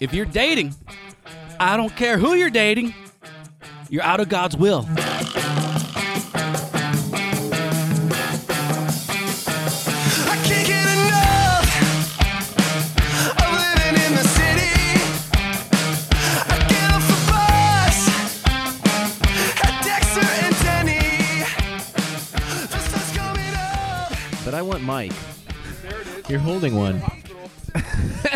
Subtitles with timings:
[0.00, 0.74] If you're dating,
[1.60, 2.92] I don't care who you're dating,
[3.88, 4.86] you're out of God's will.
[10.26, 11.68] I can't get enough
[13.38, 14.76] of living in the city.
[16.50, 17.16] I get off the
[19.84, 21.06] Dexter and Denny.
[22.66, 24.12] The sun's coming up.
[24.44, 25.12] But I want Mike.
[26.28, 27.00] You're holding one.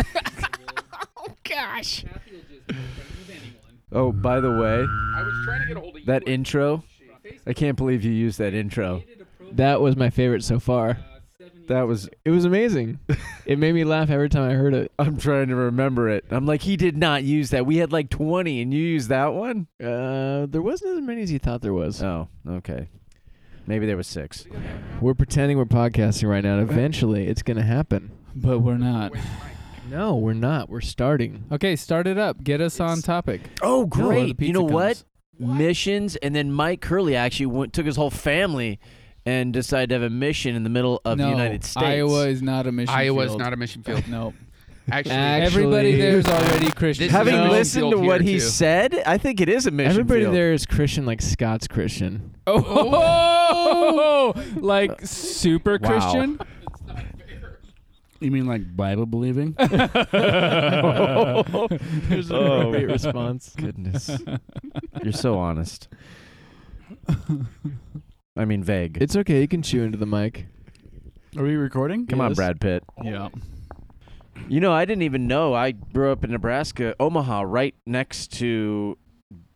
[3.91, 4.85] Oh, by the way,
[5.15, 6.83] I was trying to get a hold of that intro.
[7.45, 9.03] I can't believe you used that intro.
[9.53, 10.97] That was my favorite so far.
[11.67, 12.09] That was.
[12.25, 12.99] It was amazing.
[13.45, 14.91] it made me laugh every time I heard it.
[14.97, 16.25] I'm trying to remember it.
[16.31, 17.65] I'm like, he did not use that.
[17.65, 19.67] We had like 20, and you used that one.
[19.79, 22.01] Uh, there wasn't as many as you thought there was.
[22.01, 22.89] Oh, okay.
[23.67, 24.45] Maybe there was six.
[24.99, 26.57] We're pretending we're podcasting right now.
[26.57, 28.11] and Eventually, it's gonna happen.
[28.35, 29.11] But we're not.
[29.89, 30.69] No, we're not.
[30.69, 31.45] We're starting.
[31.51, 32.43] Okay, start it up.
[32.43, 33.41] Get us on topic.
[33.61, 34.39] Oh, the great!
[34.41, 35.03] you know what?
[35.39, 35.57] comes.
[35.57, 38.77] Missions, and then Mike Curley actually went, took his whole family
[39.25, 41.85] and decided to have a mission in the middle of no, the United States.
[41.85, 43.39] Iowa is not a mission Iowa is field.
[43.39, 44.05] not a mission field.
[44.09, 44.33] Nope.
[44.91, 47.03] Actually, Actually- Everybody there is already Christian.
[47.05, 48.45] This is Having a mission listened to field what here, he too.
[48.45, 49.91] said, I think it is a mission.
[49.91, 50.35] Everybody field.
[50.35, 52.35] there is Christian, like Scott's Christian.
[52.47, 55.89] Oh, like super Wow.
[55.89, 56.39] Christian.
[58.19, 59.53] You mean like Bible believing?
[59.57, 59.71] There's
[62.31, 62.71] a Oh.
[62.71, 63.53] great response.
[63.55, 64.09] Goodness,
[65.03, 65.87] you're so honest.
[68.35, 68.97] I mean, vague.
[69.01, 69.41] It's okay.
[69.41, 70.45] You can chew into the mic.
[71.37, 72.07] Are we recording?
[72.07, 72.37] Come on, Yes.
[72.37, 72.83] Brad Pitt.
[73.03, 73.29] Yeah.
[74.47, 75.53] You know, I didn't even know.
[75.53, 78.97] I grew up in Nebraska, Omaha, right next to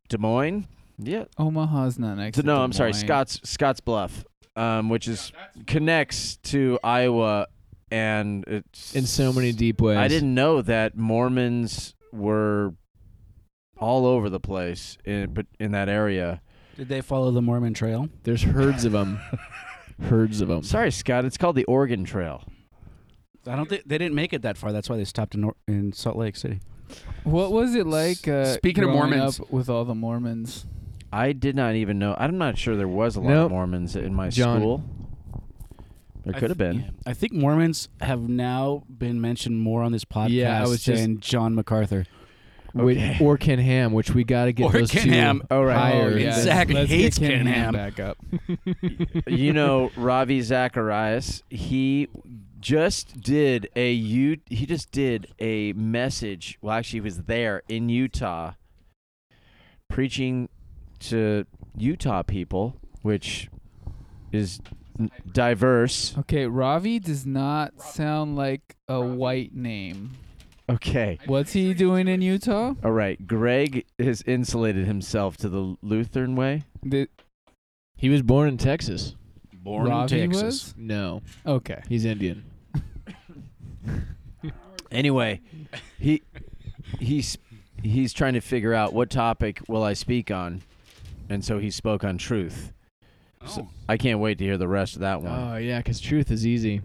[0.09, 0.67] Des Moines.
[0.99, 1.23] Yeah.
[1.37, 2.37] Omaha's not next.
[2.37, 2.99] to no, Des I'm sorry, Moines.
[3.01, 4.25] Scotts Scotts Bluff,
[4.55, 5.31] um, which is
[5.65, 7.47] connects to Iowa,
[7.93, 9.97] and it's In so many deep ways.
[9.97, 12.73] I didn't know that Mormons were
[13.77, 16.41] all over the place, in, but in that area.
[16.75, 18.09] Did they follow the Mormon trail?
[18.23, 19.19] There's herds of them.
[20.01, 20.63] herds of them.
[20.63, 21.23] Sorry, Scott.
[21.25, 22.43] It's called the Oregon Trail.
[23.45, 24.71] I don't think they didn't make it that far.
[24.71, 26.61] That's why they stopped in, Nor- in Salt Lake City.
[27.25, 28.27] What was it like?
[28.27, 29.39] Uh, Speaking of Mormons.
[29.39, 30.65] up with all the Mormons.
[31.11, 32.15] I did not even know.
[32.17, 33.45] I'm not sure there was a lot Nope.
[33.45, 34.59] of Mormons in my John.
[34.61, 34.83] school.
[36.25, 36.81] There I could have th- been.
[36.83, 36.89] yeah.
[37.05, 41.01] I think Mormons have now been mentioned more on this podcast Yeah, I was just-
[41.01, 42.05] than John MacArthur.
[42.75, 43.17] Wait, Okay.
[43.23, 45.43] or Ken Ham, which we got to get Or those Ken two Ham.
[45.51, 45.77] Oh, right.
[45.77, 46.11] higher.
[46.13, 46.31] Oh, yeah.
[46.41, 47.73] Zach Let's hates Ken Ken Ham Ham.
[47.73, 48.17] back up.
[49.27, 52.07] you know, Ravi Zacharias, he
[52.59, 56.57] just did a U he just did a message.
[56.63, 58.53] Well, actually he was there in Utah
[59.89, 60.49] preaching
[60.99, 61.45] to
[61.77, 63.49] Utah people, which
[64.31, 64.77] is n-
[65.31, 66.17] diverse.
[66.19, 70.11] Okay, Ravi does not sound like a white name.
[70.69, 71.19] Okay.
[71.25, 72.73] What's he doing in Utah?
[72.83, 73.25] All right.
[73.27, 76.63] Greg has insulated himself to the Lutheran way.
[76.81, 77.07] The,
[77.97, 79.15] He was born in Texas.
[79.53, 80.43] Born Ravi in Texas.
[80.43, 80.73] was?
[80.77, 81.81] No, Okay.
[81.89, 82.45] he's Indian.
[84.91, 85.41] Anyway,
[85.99, 86.21] he
[86.99, 87.35] he's
[87.81, 90.61] he's trying to figure out what topic will I speak on,
[91.29, 92.71] and so he spoke on truth.
[93.47, 95.31] So I can't wait to hear the rest of that one.
[95.53, 96.81] Oh yeah, because truth is easy.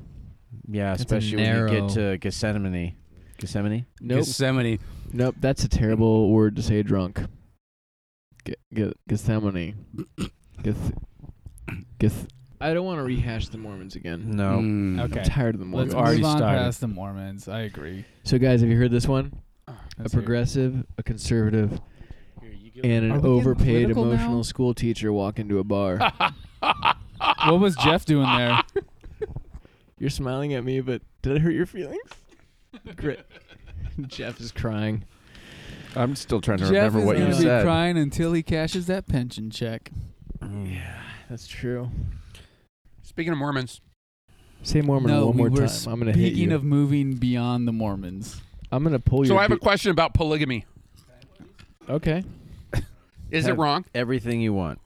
[0.68, 2.94] yeah, that's a especially when you narrow- get to Gethsemane.
[3.38, 3.86] Gethsemane.
[4.00, 4.78] Nope, Gethsemane.
[5.12, 5.36] nope.
[5.40, 7.20] That's a terrible word to say drunk.
[8.46, 9.74] Ge- ge- Gethsemane.
[10.62, 10.92] Geth-
[12.00, 12.26] Geth-
[12.60, 14.32] I don't want to rehash the Mormons again.
[14.32, 14.58] No.
[14.58, 15.00] Mm.
[15.04, 15.20] Okay.
[15.20, 15.94] I'm tired of the Let's Mormons.
[15.94, 16.58] already move on started.
[16.58, 17.46] past the Mormons.
[17.46, 18.04] I agree.
[18.24, 19.40] So guys, have you heard this one?
[19.68, 20.24] A Let's hear it.
[20.24, 21.80] progressive, a conservative,
[22.42, 22.72] and Are an
[23.08, 23.64] getting overpaid
[23.94, 24.10] political now?
[24.12, 25.98] emotional school teacher walk into a bar.
[27.46, 28.60] What was Jeff doing there?
[29.98, 32.00] You're smiling at me, but did I hurt your feelings?
[32.96, 33.20] Great.
[34.06, 35.04] Jeff is crying.
[35.96, 37.64] I'm still trying to Jeff remember is what you gonna be said.
[37.64, 39.90] crying until he cashes that pension check.
[40.40, 40.74] Mm.
[40.74, 41.90] Yeah, that's true.
[43.02, 43.80] Speaking of Mormons,
[44.62, 45.92] Say Mormon no, one we more were time.
[45.92, 46.54] I'm gonna hit speaking you.
[46.56, 48.40] of moving beyond the Mormons.
[48.70, 49.28] I'm gonna pull you.
[49.28, 49.40] so your.
[49.40, 50.64] I have a question about polygamy.
[51.88, 52.22] okay.
[53.30, 53.84] Is it Have- wrong?
[53.94, 54.78] Everything you want.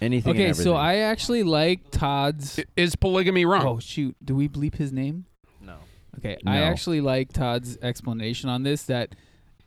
[0.00, 0.30] Anything.
[0.30, 0.64] and Okay, everything.
[0.64, 2.60] so I actually like Todd's.
[2.76, 3.66] Is polygamy wrong?
[3.66, 4.14] Oh shoot!
[4.24, 5.24] Do we bleep his name?
[5.62, 5.76] no.
[6.18, 6.64] Okay, I No.
[6.64, 8.82] actually like Todd's explanation on this.
[8.84, 9.14] That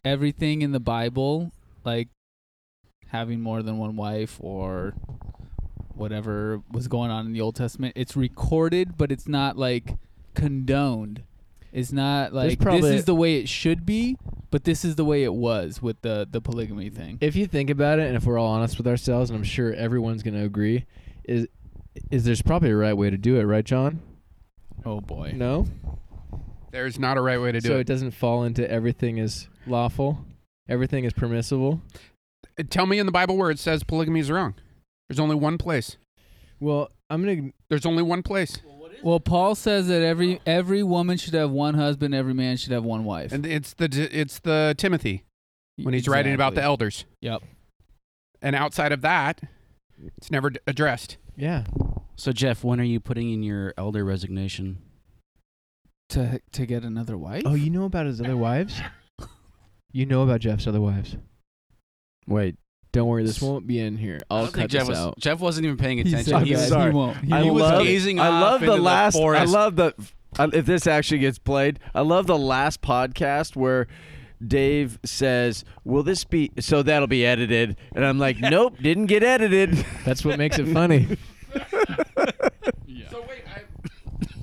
[0.06, 1.52] everything in the Bible,
[1.84, 2.10] like
[3.08, 4.94] having more than one wife or
[5.96, 9.96] whatever was going on in the Old Testament, it's recorded, but it's not like
[10.36, 11.24] condoned.
[11.72, 14.18] It's not There's like probably- this is the way it should be,
[14.52, 17.18] but this is the way it was with the the polygamy thing.
[17.22, 19.74] If you think about it, and if we're all honest with ourselves, and I'm sure
[19.74, 20.86] everyone's gonna agree,
[21.24, 21.48] is
[22.12, 24.02] is there's probably a right way to do it, right, John?
[24.86, 25.34] Oh boy.
[25.36, 25.68] No.
[26.72, 27.72] There's not a right way to do it.
[27.72, 27.82] so it.
[27.82, 30.20] it doesn't fall into everything is lawful,
[30.68, 31.82] everything is permissible.
[32.60, 34.56] Uh, Tell me in the Bible where it says polygamy is wrong.
[35.08, 35.98] There's only one place.
[36.60, 37.52] Well, I'm gonna.
[37.70, 38.58] There's only one place,
[39.04, 42.84] Well, Paul says that every every woman should have one husband, every man should have
[42.84, 43.32] one wife.
[43.32, 45.24] and it's the it's the Timothy
[45.78, 46.66] when he's writing about the Exactly.
[46.66, 47.06] elders.
[47.22, 47.44] Yep.
[48.42, 49.42] And outside of that,
[50.18, 51.18] it's never d- addressed.
[51.36, 51.66] Yeah.
[52.16, 54.80] So Jeff, when are you putting in your elder resignation?
[56.10, 57.44] To to get another wife.
[57.46, 58.80] Oh, you know about his other wives?
[59.92, 61.18] You know about Jeff's other wives.
[62.28, 62.58] Wait,
[62.92, 64.20] Don't worry, this won't be in here.
[64.32, 65.20] I I'll don't think cut Jeff this was out.
[65.20, 66.24] Jeff wasn't even paying He attention.
[66.34, 67.18] said He that was, he won't.
[67.18, 69.16] He I he was love- gazing I off love the into last.
[69.16, 69.54] I forest.
[69.54, 69.94] love the.
[70.40, 73.88] I- If this actually gets played, I love the last podcast where
[74.46, 79.22] Dave says, "Will this be?" So that'll be edited, and I'm like, "Nope, didn't get
[79.24, 79.74] edited."
[80.06, 81.18] That's what makes it funny.
[83.12, 83.62] So wait, I,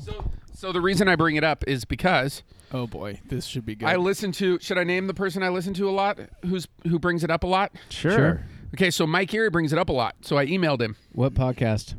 [0.04, 2.42] so so the reason I bring it up is because
[2.72, 3.88] Oh boy, this should be good.
[3.88, 4.58] I listen to.
[4.60, 6.18] Should I name the person I listen to a lot?
[6.44, 7.72] Who's who brings it up a lot?
[7.90, 8.44] Sure.
[8.74, 10.16] Okay, so Mike Erre brings it up a lot.
[10.22, 10.96] So I emailed him.
[11.12, 11.94] What podcast?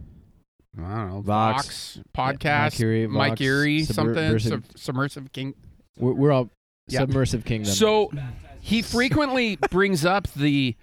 [0.78, 1.22] I don't know.
[1.22, 1.96] Vox.
[1.96, 2.64] Vox podcast.
[2.74, 4.40] Mike Erre, Mike Erre, Subver- something.
[4.40, 5.56] Sub, submersive King.
[5.98, 6.50] We're, we're all
[6.88, 7.00] Yeah.
[7.00, 7.74] submersive kingdom.
[7.74, 8.12] So
[8.62, 10.76] he frequently brings up the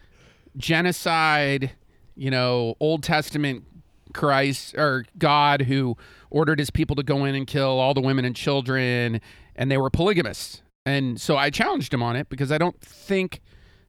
[0.56, 1.72] genocide,
[2.16, 3.64] you know, Old Testament
[4.12, 5.96] Christ or God who
[6.30, 9.20] ordered his people to go in and kill all the women and children,
[9.56, 10.62] and they were polygamists.
[10.86, 13.40] And so I challenged him on it because I don't think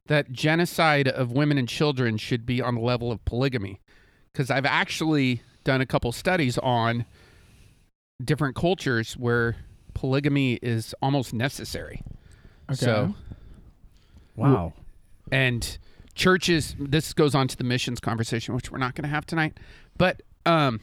[0.06, 3.80] that genocide of women and children should be on the level of polygamy.
[4.32, 7.04] Because I've actually done a couple studies on
[8.24, 9.56] different cultures where
[9.94, 12.02] polygamy is almost necessary.
[12.72, 13.14] So,
[14.36, 14.72] Wow.
[15.32, 15.78] and
[16.14, 19.58] churches, this goes on to the missions conversation, which we're not going to have tonight,
[19.98, 20.80] but um,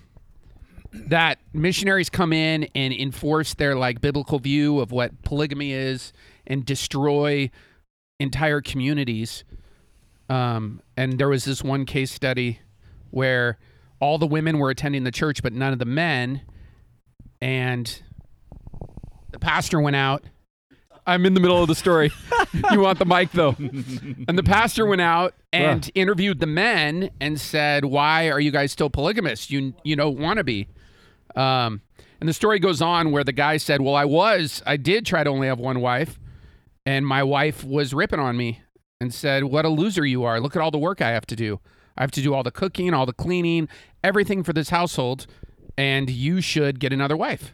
[0.94, 6.14] that missionaries come in and enforce their like biblical view of what polygamy is
[6.46, 7.50] and destroy
[8.20, 9.44] entire communities.
[10.30, 12.60] Um, and there was this one case study
[13.10, 13.58] where
[14.00, 16.42] all the women were attending the church, but none of the men.
[17.42, 18.02] And
[19.32, 20.24] the pastor went out.
[21.06, 22.12] I'm in the middle of the story.
[22.72, 23.56] you want the mic though.
[23.60, 28.72] And the pastor went out and interviewed the men and said, "Why are you guys
[28.72, 29.52] still polygamous?
[29.52, 30.70] You you don't want to be."
[31.36, 31.82] Um,
[32.20, 34.64] and the story goes on where the guy said, "Well, I was.
[34.66, 36.20] I did try to only have one wife,
[36.86, 38.62] and my wife was ripping on me
[39.02, 40.40] and said, "What a loser you are!
[40.40, 41.60] Look at all the work I have to do.
[41.98, 43.68] I have to do all the cooking, all the cleaning,
[44.04, 45.28] everything for this household,
[45.78, 47.54] and you should get another wife."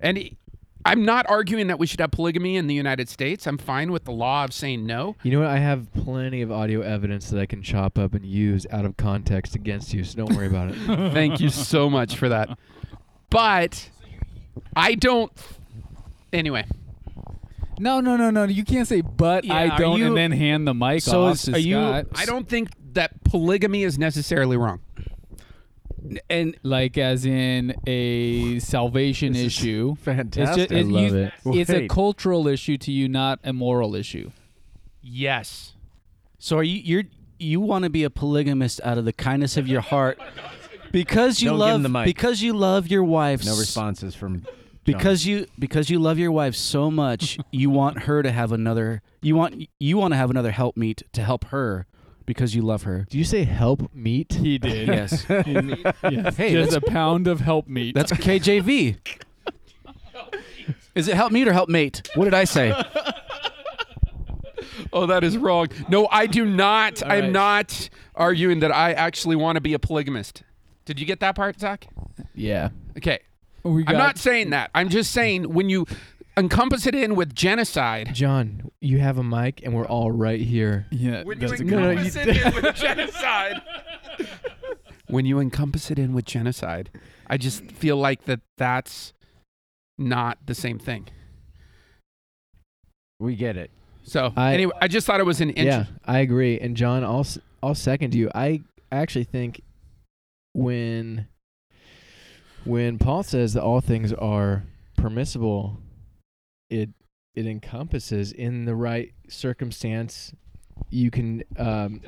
[0.00, 0.36] And
[0.84, 3.46] I'm not arguing that we should have polygamy in the United States.
[3.46, 5.14] I'm fine with the law of saying no.
[5.22, 5.48] you know what?
[5.48, 8.96] I have plenty of audio evidence that I can chop up and use out of
[8.96, 10.74] context against you, so don't worry about it.
[11.12, 12.58] Thank you so much for that.
[13.32, 13.88] But
[14.76, 15.32] I don't.
[16.32, 16.64] Anyway,
[17.78, 18.44] no, no, no, no.
[18.44, 21.24] You can't say, "But Yeah, I are don't," you- and then hand the mic So
[21.24, 22.06] off is- to are you- Scott.
[22.14, 24.80] I don't think that polygamy is necessarily wrong.
[26.28, 29.92] and like as in a salvation This is issue.
[29.94, 30.70] It's Fantastic.
[30.70, 31.32] just, I love you- it.
[31.60, 31.90] It's a Wait.
[31.90, 34.30] cultural issue to you, not a moral issue.
[35.00, 35.74] Yes.
[36.38, 37.04] so are you you're
[37.38, 40.18] you want to be a polygamist out of the kindness of your heart
[40.92, 42.04] because you Don't give love him the mic.
[42.06, 44.44] because you love your wife no s- responses from.
[44.84, 49.02] because you because you love your wife so much you want her to have another
[49.22, 51.86] you want you want to have another helpmeet to help her
[52.26, 54.32] because you love her Do you say help meet?
[54.34, 54.86] He did.
[54.98, 56.36] yes yes.
[56.36, 57.94] Hey, just that's- a pound of help meat.
[57.94, 58.96] that's KJV
[60.94, 62.74] is it help meet or help mate what did I say
[64.94, 65.68] Oh, that is wrong.
[65.88, 67.02] No, I do not.
[67.02, 67.32] I'm right.
[67.32, 70.42] not arguing that I actually want to be a polygamist.
[70.84, 71.86] Did you get that part, Zach?
[72.34, 72.70] Yeah.
[72.96, 73.20] Okay.
[73.64, 74.70] Oh, we I'm not saying that.
[74.74, 75.86] I'm just saying when you
[76.36, 78.10] encompass it in with genocide.
[78.14, 80.86] John, you have a mic, and we're all right here.
[80.90, 81.22] Yeah.
[81.22, 83.62] When you that's No, no, encompass it in with genocide.
[85.06, 86.90] when you encompass it in with genocide,
[87.28, 89.12] I just feel like that that's
[89.98, 91.08] not the same thing.
[93.20, 93.70] We get it.
[94.04, 95.84] So I- anyway, I just thought it was an Yeah.
[96.04, 96.58] I agree.
[96.58, 97.26] And John, I'll
[97.62, 98.28] I'll second you.
[98.34, 99.62] I actually think
[100.52, 101.28] when
[102.64, 104.64] when Paul says that all things are
[104.96, 105.78] permissible,
[106.70, 106.90] it
[107.34, 110.32] it encompasses in the right circumstance.
[110.90, 112.00] You can um,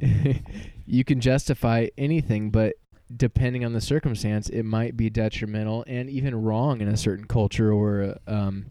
[0.86, 2.74] you can justify anything, but
[3.14, 7.72] depending on the circumstance, it might be detrimental and even wrong in a certain culture
[7.72, 8.70] or um,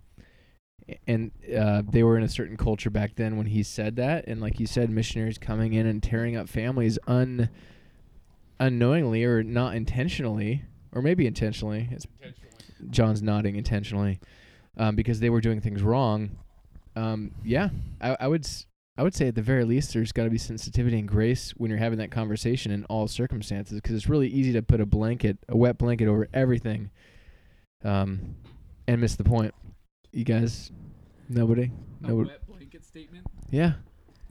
[1.08, 4.42] and uh, they were in a certain culture back then when he said that and
[4.42, 7.50] like you said missionaries coming in and tearing up families un
[8.68, 12.06] unknowingly or not intentionally or maybe intentionally it's
[12.90, 14.20] john's nodding intentionally
[14.78, 16.32] um, because they were doing things wrong.
[16.96, 17.70] Um, yeah,
[18.02, 18.66] I, I would s-
[18.98, 21.70] I would say at the very least there's got to be sensitivity and grace when
[21.70, 25.38] you're having that conversation in all circumstances because it's really easy to put a blanket,
[25.50, 26.92] a wet blanket over everything,
[27.84, 28.36] um,
[28.88, 29.54] and miss the point.
[30.12, 30.72] You guys,
[31.30, 32.30] nobody, nobody.
[32.48, 33.26] blanket statement.
[33.50, 33.74] Yeah.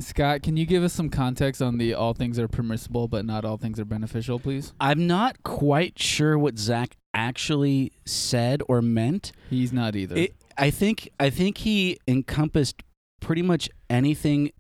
[0.03, 3.45] Scott, can you give us some context on the all things are permissible but not
[3.45, 4.73] all things are beneficial, please?
[4.81, 9.33] I'm not quite sure what Zach actually said or meant.
[9.51, 10.17] He's not either.
[10.17, 12.83] It, I think I think he encompassed
[13.21, 14.53] pretty much anything,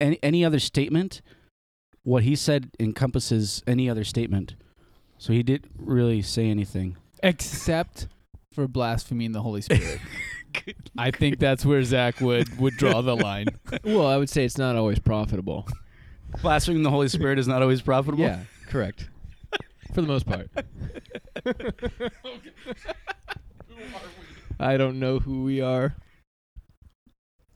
[0.00, 1.22] any any other statement.
[2.02, 4.54] What he said encompasses any other statement.
[5.18, 6.96] So he didn't really say anything.
[7.22, 8.06] except
[8.52, 10.00] for blaspheming the Holy Spirit.
[10.98, 13.46] I think that's where Zach would would draw the line.
[13.84, 15.66] Well, I would say it's not always profitable.
[16.42, 18.24] Blaspheming the Holy Spirit is not always profitable.
[18.24, 19.08] Yeah, correct.
[19.94, 20.50] For the most part.
[24.60, 25.94] I don't know who we are.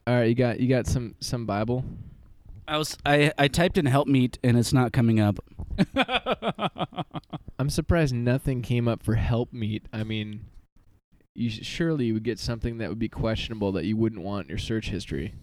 [0.07, 1.85] All right, you got you got some some Bible.
[2.67, 5.39] I was I, I typed in help meet and it's not coming up.
[7.59, 9.87] I'm surprised nothing came up for help meet.
[9.93, 10.47] I mean,
[11.35, 14.49] you surely you would get something that would be questionable that you wouldn't want in
[14.51, 15.35] your search history.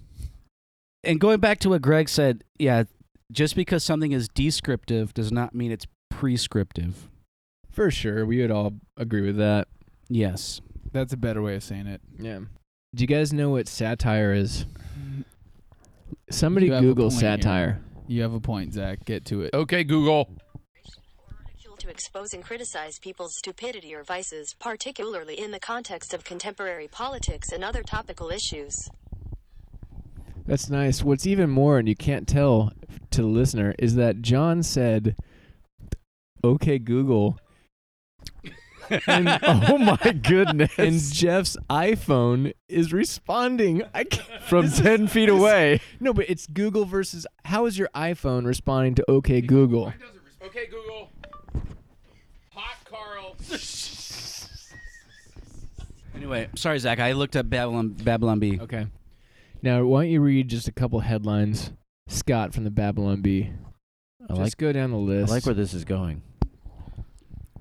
[1.03, 2.83] And going back to what Greg said, yeah,
[3.31, 7.07] just because something is descriptive does not mean it's prescriptive.
[7.69, 9.67] For sure, we would all agree with that.
[10.09, 10.59] Yes.
[10.91, 12.01] That's a better way of saying it.
[12.19, 12.39] Yeah.
[12.95, 14.65] Do you guys know what satire is?
[14.99, 15.23] Mm.
[16.31, 17.37] Somebody You have a Google point here.
[17.37, 17.81] satire.
[18.07, 19.05] You have a point, Zach.
[19.05, 19.53] Get to it.
[19.53, 20.27] Okay, Google.
[21.89, 26.87] Ridicule to expose and criticize people's stupidity or vices, particularly in the context of contemporary
[26.87, 28.89] politics and other topical issues.
[30.45, 31.03] That's nice.
[31.03, 32.71] What's even more, and you can't tell
[33.11, 35.15] to the listener, is that John said,
[36.43, 37.37] "Okay, Google,"
[39.05, 43.83] and oh my goodness, and Jeff's iPhone is responding.
[43.93, 45.81] I can't, From 10 feet away.
[45.99, 49.93] no, but it's Google versus how is your iPhone responding to OK Google?
[50.41, 51.11] Okay, Google.
[53.47, 53.59] Hot Carl.
[56.15, 58.59] Anyway, sorry Zach, I looked up Babylon Babylon Bee.
[58.59, 58.87] Okay.
[59.61, 61.71] Now, why don't you read just a couple headlines,
[62.07, 63.51] Scott from the Babylon Bee?
[64.23, 65.31] I Just like, go down the list.
[65.31, 66.21] I like where this is going.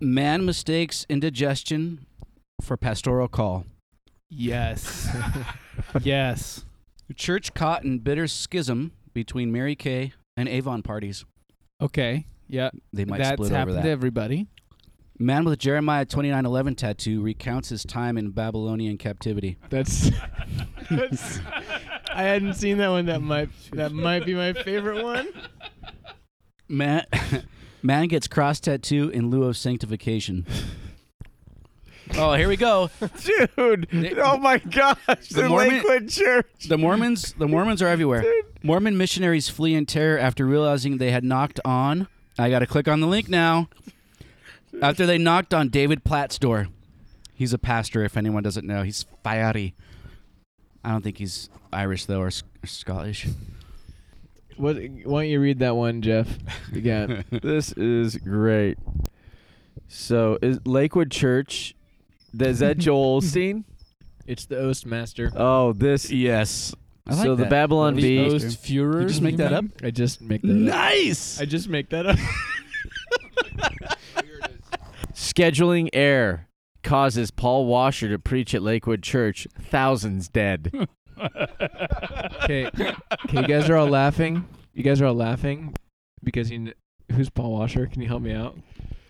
[0.00, 2.06] Man mistakes indigestion
[2.60, 3.64] for pastoral call.
[4.30, 5.08] Yes.
[6.02, 6.64] yes.
[7.16, 11.24] Church caught in bitter schism between Mary Kay and Avon parties.
[11.80, 12.26] Okay.
[12.48, 12.70] Yeah.
[12.92, 13.82] They might That's split over happened that.
[13.82, 14.46] to everybody.
[15.18, 19.56] Man with Jeremiah 29:11 tattoo recounts his time in Babylonian captivity.
[19.68, 20.10] That's,
[20.90, 21.40] that's
[22.12, 23.06] I hadn't seen that one.
[23.06, 25.28] That might that might be my favorite one.
[26.68, 27.04] Man,
[27.82, 30.46] man gets cross tattoo in lieu of sanctification.
[32.16, 32.88] Oh, here we go.
[33.56, 35.28] Dude, They- oh my gosh.
[35.30, 36.46] The The, Mormon- Lakewood Church.
[36.68, 38.24] The Mormons, the Mormons are everywhere.
[38.62, 42.08] Mormon missionaries flee in terror after realizing they had knocked on.
[42.38, 43.68] I got to click on the link now.
[44.80, 46.68] After they knocked on David Platt's door.
[47.34, 48.82] He's a pastor, if anyone doesn't know.
[48.82, 49.74] He's fiery.
[50.84, 53.26] I don't think he's Irish though, or, S- or Scottish.
[54.56, 54.76] What?
[54.76, 56.28] Why don't you read that one, Jeff?
[56.72, 58.78] Again, this is great.
[59.88, 61.74] So, is Lakewood Church,
[62.38, 63.64] is that Joel Osteen?
[64.26, 65.32] it's the Oastmaster.
[65.34, 66.10] Oh, this.
[66.10, 66.74] yes.
[67.06, 67.50] I like so the that.
[67.50, 68.18] Babylon The Bee.
[68.34, 69.64] Oast- You just make that up?
[69.82, 70.56] I just make that up.
[70.56, 71.40] Nice.
[71.40, 72.18] I just make that up.
[75.38, 76.48] Scheduling error
[76.82, 79.46] causes Paul Washer to preach at Lakewood Church.
[79.60, 80.88] Thousands dead.
[82.44, 82.66] Okay.
[82.66, 82.92] Okay.
[83.32, 84.46] You guys are all laughing.
[84.72, 85.74] You guys are all laughing
[86.22, 86.58] because you.
[86.60, 86.74] Kn-
[87.10, 87.88] who's Paul Washer?
[87.88, 88.56] Can you help me out?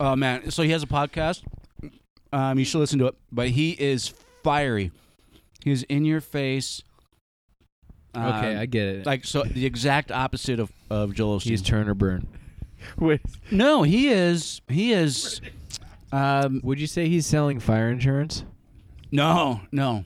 [0.01, 1.43] Oh man, so he has a podcast.
[2.33, 3.15] Um, you should listen to it.
[3.31, 4.09] But he is
[4.43, 4.91] fiery.
[5.63, 6.83] He's in your face.
[8.17, 9.05] Okay, Um, I get it.
[9.07, 11.51] like so the exact opposite of of Joel Osteen.
[11.51, 12.27] He's Turner Burn.
[12.99, 13.21] Wait.
[13.51, 14.63] no, he is.
[14.69, 15.43] He is.
[16.13, 18.45] Um, Would you say he's selling fire insurance?
[19.11, 20.05] no, no,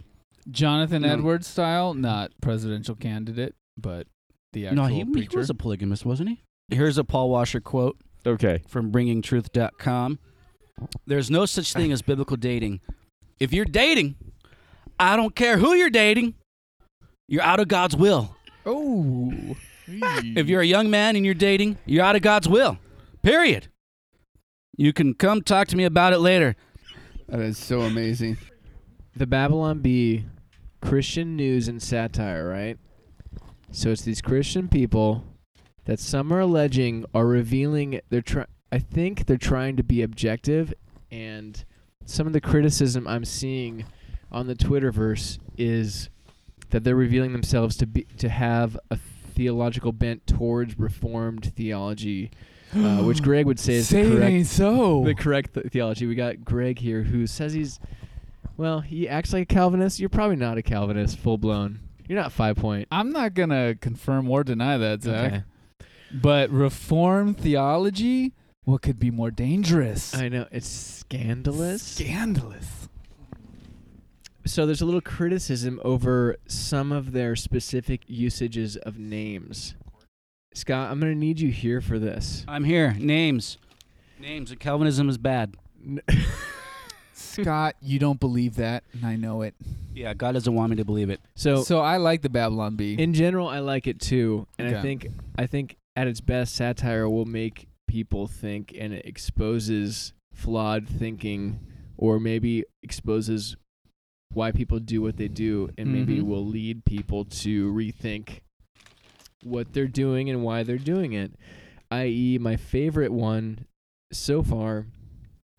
[0.50, 1.08] Jonathan No.
[1.08, 4.06] Edwards style, not presidential candidate, but
[4.52, 4.88] the actual no.
[4.88, 5.38] He, he preacher.
[5.38, 6.42] was a polygamist, wasn't he?
[6.70, 8.62] Here's a Paul Washer quote Okay.
[8.68, 10.18] from BringingTruth.com.
[11.06, 12.80] There's no such thing as biblical dating.
[13.38, 14.14] If you're dating,
[14.98, 16.34] I don't care who you're dating.
[17.28, 18.36] You're out of God's will.
[18.66, 19.32] oh.
[19.88, 22.78] If you're a young man and you're dating, you're out of God's will.
[23.22, 23.68] Period.
[24.76, 26.56] You can come talk to me about it later.
[27.28, 28.38] that is so amazing.
[29.14, 30.24] The Babylon Bee,
[30.80, 32.78] Christian news and satire, right?
[33.70, 35.24] So it's these Christian people
[35.84, 38.00] that some are alleging are revealing.
[38.08, 38.46] They're trying.
[38.70, 40.72] I think they're trying to be objective,
[41.10, 41.62] and
[42.06, 43.84] some of the criticism I'm seeing
[44.30, 46.08] on the Twitterverse is
[46.70, 52.30] that they're revealing themselves to be to have a theological bent towards Reformed theology,
[52.74, 55.04] uh, which Greg would say is Say the correct so.
[55.04, 56.06] the correct th- theology.
[56.06, 57.78] We got Greg here who says he's,
[58.56, 60.00] well, he acts like a Calvinist.
[60.00, 61.80] You're probably not a Calvinist, full blown.
[62.08, 62.88] You're not five point.
[62.90, 65.32] I'm not gonna confirm or deny that, Zach.
[65.32, 65.42] Okay.
[66.14, 70.14] But reform theology, what could be more dangerous?
[70.14, 71.82] I know it's scandalous.
[71.82, 72.88] Scandalous.
[74.44, 79.74] so there's a little criticism over some of their specific usages of names.
[80.54, 82.44] Scott, I'm gonna need you here for this.
[82.48, 82.94] I'm here.
[82.98, 83.58] Names.
[84.20, 84.54] Names.
[84.58, 85.56] Calvinism is bad.
[87.14, 89.54] Scott, you don't believe that, and I know it.
[89.94, 91.20] Yeah, God doesn't want me to believe it.
[91.34, 92.94] So, So I like the Babylon Bee.
[92.94, 97.08] in general, I like it too, and I think I think at its best, satire
[97.08, 101.60] will make people think, and it exposes flawed thinking,
[101.98, 103.56] or maybe exposes
[104.32, 106.22] why people do what they do, and maybe Mhm.
[106.24, 108.40] will lead people to rethink
[109.42, 111.32] what they're doing and why they're doing it.
[111.90, 113.66] I.e., my favorite one
[114.12, 114.86] so far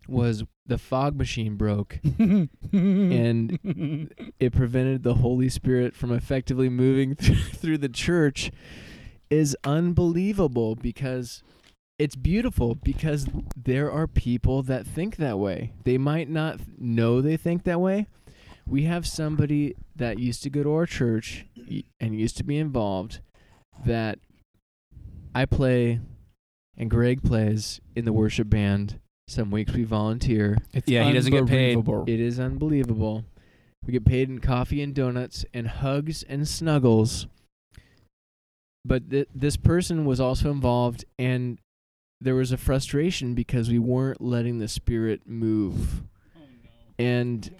[0.08, 3.58] was the fog machine broke and
[4.40, 8.50] it prevented the Holy Spirit from effectively moving th- through the church
[9.30, 11.42] is unbelievable because
[11.98, 15.72] it's beautiful because there are people that think that way.
[15.84, 18.06] They might not know they think that way.
[18.66, 21.46] We have somebody that used to go to our church
[22.00, 23.20] and used to be involved
[23.84, 24.18] that
[25.34, 26.00] I play
[26.76, 28.98] and Greg plays in the worship band.
[29.28, 30.58] Some weeks we volunteer.
[30.72, 31.76] It's Yeah, he doesn't get paid.
[31.76, 32.04] unbelievable.
[32.06, 33.24] It is unbelievable.
[33.86, 37.26] We get paid in coffee and donuts and hugs and snuggles.
[38.84, 41.58] But th- this person was also involved, and
[42.20, 46.02] there was a frustration because we weren't letting the spirit move.
[46.36, 46.40] Oh,
[46.98, 47.54] and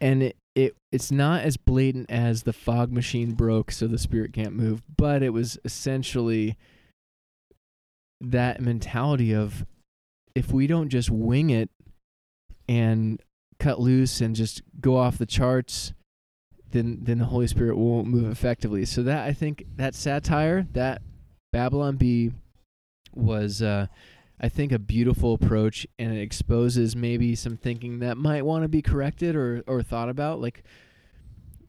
[0.00, 4.32] and it, it it's not as blatant as the fog machine broke, so the spirit
[4.32, 4.82] can't move.
[4.96, 6.56] But it was essentially
[8.20, 9.64] that mentality of
[10.34, 11.70] if we don't just wing it
[12.68, 13.22] and
[13.60, 15.92] cut loose and just go off the charts,
[16.72, 18.84] then then the Holy Spirit won't move effectively.
[18.84, 21.02] So that I think that satire, that
[21.52, 22.32] Babylon Bee
[23.14, 23.86] was uh
[24.40, 28.68] I think a beautiful approach and it exposes maybe some thinking that might want to
[28.68, 30.62] be corrected or or thought about like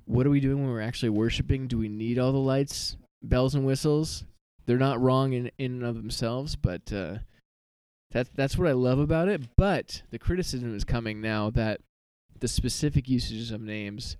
[0.05, 1.67] what are we doing when we're actually worshiping?
[1.67, 4.23] Do we need all the lights, bells and whistles?
[4.65, 7.19] They're not wrong in in and of themselves, but uh
[8.11, 9.41] that's that's what I love about it.
[9.55, 11.81] But the criticism is coming now that
[12.39, 14.17] the specific usages of names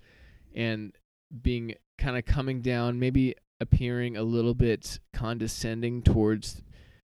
[0.56, 0.94] and
[1.42, 6.62] being kind of coming down, maybe appearing a little bit condescending towards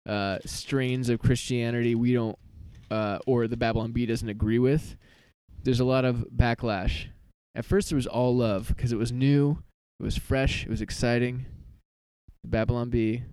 [0.07, 2.39] uh, strains of Christianity we don't,
[2.91, 4.97] uh, or the Babylon Bee doesn't agree with.
[5.63, 7.07] There's a lot of backlash.
[7.55, 9.63] At first, there was all love because it was new,
[9.99, 11.47] it was fresh, it was exciting.
[12.43, 13.25] The Babylon Bee,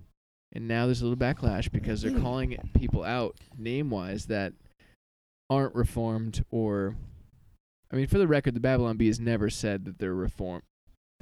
[0.54, 4.54] and now there's a little backlash because they're calling people out name wise that
[5.50, 6.96] aren't reformed or
[7.92, 10.64] I mean for the record the Babylon Bee has never said that they're reformed.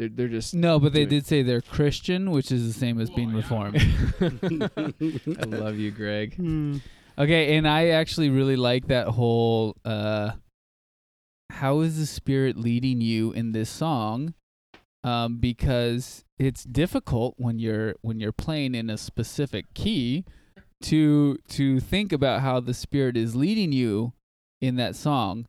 [0.02, 3.00] They're they're just No, but they doing- did say they're Christian, which is the same
[3.00, 3.78] as being reformed.
[4.20, 6.34] I love you, Greg.
[7.20, 10.32] Okay, and I actually really like that whole uh
[11.52, 14.34] how is the spirit leading you in this song?
[15.04, 20.26] Um because it's difficult when you're when you're playing in a specific key
[20.84, 24.14] to to think about how the spirit is leading you
[24.62, 25.46] in that song.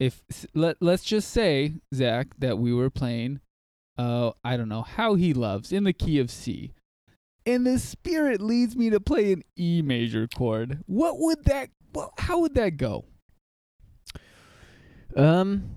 [0.00, 0.22] If
[0.54, 3.38] let let's just say Zach that we were playing
[4.02, 6.72] uh I don't know how he loves in the key of C
[7.46, 10.78] and the spirit leads me to play an E major chord.
[10.86, 11.70] What would that?
[11.94, 13.04] Well, how would that go?
[15.16, 15.70] Um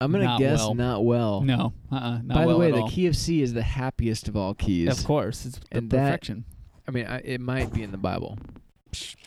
[0.00, 0.74] I'm gonna Not guess well.
[0.74, 1.40] not well.
[1.40, 2.88] No, uh, uh not By well the way, at the all.
[2.90, 4.96] key of C is the happiest of all keys.
[4.96, 6.44] of course, it's the And that- perfection.
[6.86, 8.38] I mean, I, it might be in the Bible.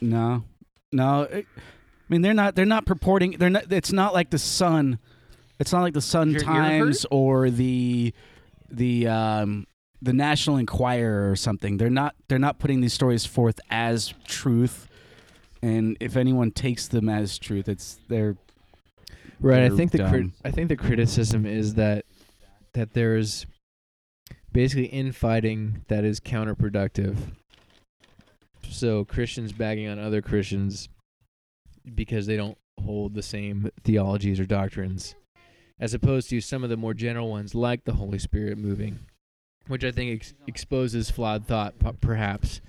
[0.01, 0.43] No,
[0.91, 1.23] no.
[1.23, 1.61] it- I
[2.13, 2.55] mean, they're not.
[2.55, 3.31] They're not purporting.
[3.37, 3.71] They're not.
[3.71, 4.97] It's not like the Sun.
[5.61, 6.53] It's not like the Sun Your ear hurt?
[6.53, 8.13] Times or the
[8.69, 9.67] the um,
[10.01, 11.77] the National Enquirer or something.
[11.77, 12.15] They're not.
[12.27, 14.87] They're not putting these stories forth as truth.
[15.61, 18.35] And if anyone takes them as truth, it's they're
[19.39, 19.63] Right.
[19.63, 20.33] I They're think the crit- dumb.
[20.45, 22.05] I think the criticism is that
[22.73, 23.45] that there's
[24.51, 27.17] basically infighting that is counterproductive.
[28.69, 30.89] So Christians bagging on other Christians
[31.95, 35.15] because they don't hold the same theologies or doctrines,
[35.81, 38.99] as opposed to some of the more general ones like the Holy Spirit moving,
[39.67, 42.61] which I think ex- exposes flawed thought, p- perhaps.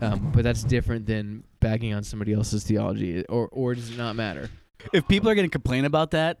[0.00, 4.16] Um, but that's different than bagging on somebody else's theology, or or does it not
[4.16, 4.48] matter?
[4.92, 6.38] if people are going to complain about that,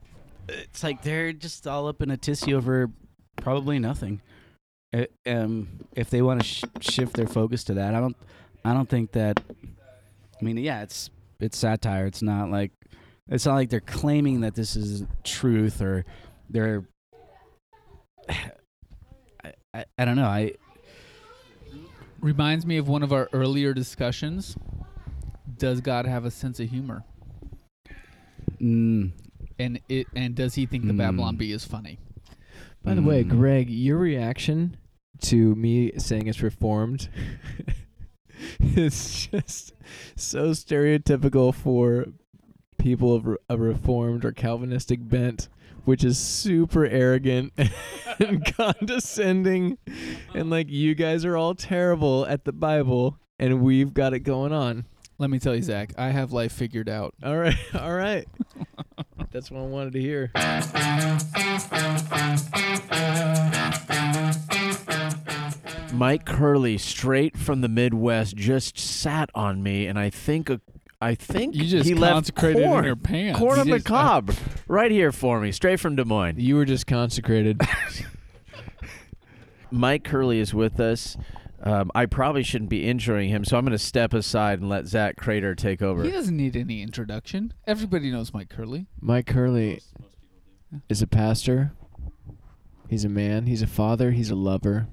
[0.48, 2.90] it's like they're just all up in a tizzy over
[3.36, 4.20] probably nothing.
[4.94, 8.16] Uh, um, if they want to sh- shift their focus to that, I don't.
[8.64, 9.40] I don't think that.
[10.40, 12.06] I mean, yeah, it's it's satire.
[12.06, 12.72] It's not like
[13.28, 16.04] it's not like they're claiming that this is truth or
[16.50, 16.86] they're.
[18.28, 20.26] I, I, I don't know.
[20.26, 20.52] I
[22.20, 24.56] Reminds me of one of our earlier discussions.
[25.56, 27.04] Does God have a sense of humor?
[28.60, 29.12] mm,
[29.58, 30.98] And it and does he think the Mm.
[30.98, 31.98] Babylon Bee is funny?
[32.82, 33.28] By the way, Mm.
[33.30, 34.76] Greg, your reaction
[35.22, 37.08] to me saying it's reformed
[38.60, 39.72] is just
[40.16, 42.06] so stereotypical for
[42.78, 45.48] people of a reformed or Calvinistic bent,
[45.84, 47.52] which is super arrogant
[48.18, 49.78] and condescending,
[50.34, 54.52] and like you guys are all terrible at the Bible, and we've got it going
[54.52, 54.86] on.
[55.18, 57.14] Let me tell you, Zach, I have life figured out.
[57.24, 58.26] All right, all right.
[59.30, 60.30] That's what I wanted to hear.
[65.92, 70.60] Mike Curley, straight from the Midwest, just sat on me, and I think a,
[71.00, 73.38] I think You just he left consecrated in corn, your pants.
[73.38, 74.32] corn You on the just- cob,
[74.66, 76.38] right here for me, straight from Des Moines.
[76.40, 77.60] You were just consecrated.
[79.70, 81.16] Mike Curley is with us.
[81.62, 84.86] Um, I probably shouldn't be introing him, so I'm going to step aside and let
[84.86, 86.04] Zach Crater take over.
[86.04, 87.52] He doesn't need any introduction.
[87.66, 88.86] Everybody knows Mike Curley.
[89.00, 89.80] Mike Curley
[90.88, 91.72] is a pastor.
[92.88, 93.46] He's a man.
[93.46, 94.12] He's a father.
[94.12, 94.88] He's a lover.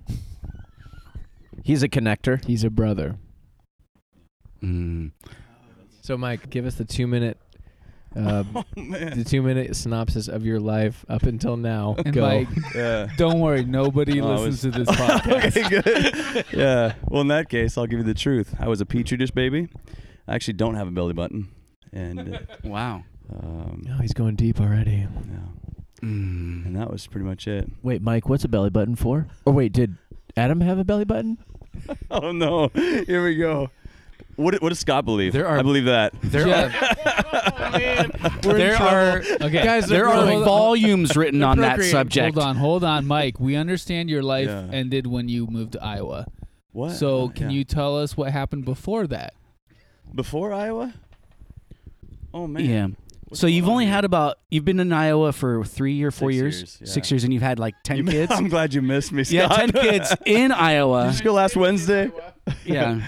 [1.63, 2.43] He's a connector.
[2.45, 3.17] He's a brother.
[4.61, 5.11] mm.
[6.05, 7.39] So, Mike, give us the two minute,
[8.15, 11.95] uh, Oh the two minute synopsis of your life up until now.
[11.97, 12.21] And Go.
[12.21, 13.07] Mike, Yeah.
[13.17, 15.57] don't worry, nobody Oh, listens was- to this podcast.
[15.57, 16.45] okay, good.
[16.53, 16.93] Yeah.
[17.09, 18.53] Well, in that case, I'll give you the truth.
[18.59, 19.67] I was a petri dish baby.
[20.27, 21.47] I actually don't have a belly button,
[21.91, 23.03] and uh, wow.
[23.33, 25.07] um, Oh, he's going deep already.
[25.07, 25.37] yeah.
[26.03, 26.67] Mm.
[26.67, 27.67] and that was pretty much it.
[27.81, 29.25] Wait, Mike, what's a belly button for?
[29.45, 29.95] Or wait, did
[30.37, 31.39] Adam have a belly button?
[32.11, 32.69] Oh no!
[32.75, 33.71] Here we go.
[34.35, 35.31] What what does Scott believe?
[35.33, 36.13] There are- I believe that.
[36.21, 36.71] There Yeah.
[38.43, 40.43] are there are Okay, Guys, there are on.
[40.43, 42.35] volumes written on that subject.
[42.35, 43.39] Hold on, hold on, Mike.
[43.39, 44.67] We understand your life Yeah.
[44.71, 46.27] ended when you moved to Iowa.
[46.71, 46.91] What?
[46.91, 47.57] So, Oh, can yeah.
[47.57, 49.33] you tell us what happened before that?
[50.13, 50.93] before Iowa?
[52.33, 52.65] Oh man.
[52.65, 52.87] Yeah.
[53.27, 53.93] What's So you've on only here?
[53.93, 56.87] had about you've been in Iowa for three or four Six years, years, yeah.
[56.87, 58.31] six years, and you've had like ten You- kids.
[58.35, 59.57] I'm glad you missed me, yeah, Scott.
[59.59, 61.05] ten kids in Did Iowa.
[61.05, 62.11] you just go last Wednesday?
[62.65, 63.01] yeah.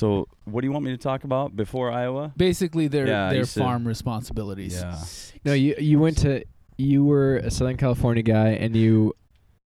[0.00, 2.32] So, what do you want me to talk about before Iowa?
[2.34, 4.80] Basically, their Yeah, their used to- farm responsibilities.
[4.80, 4.98] Yeah.
[5.44, 6.42] No, you you went to
[6.78, 9.12] you were a Southern California guy and you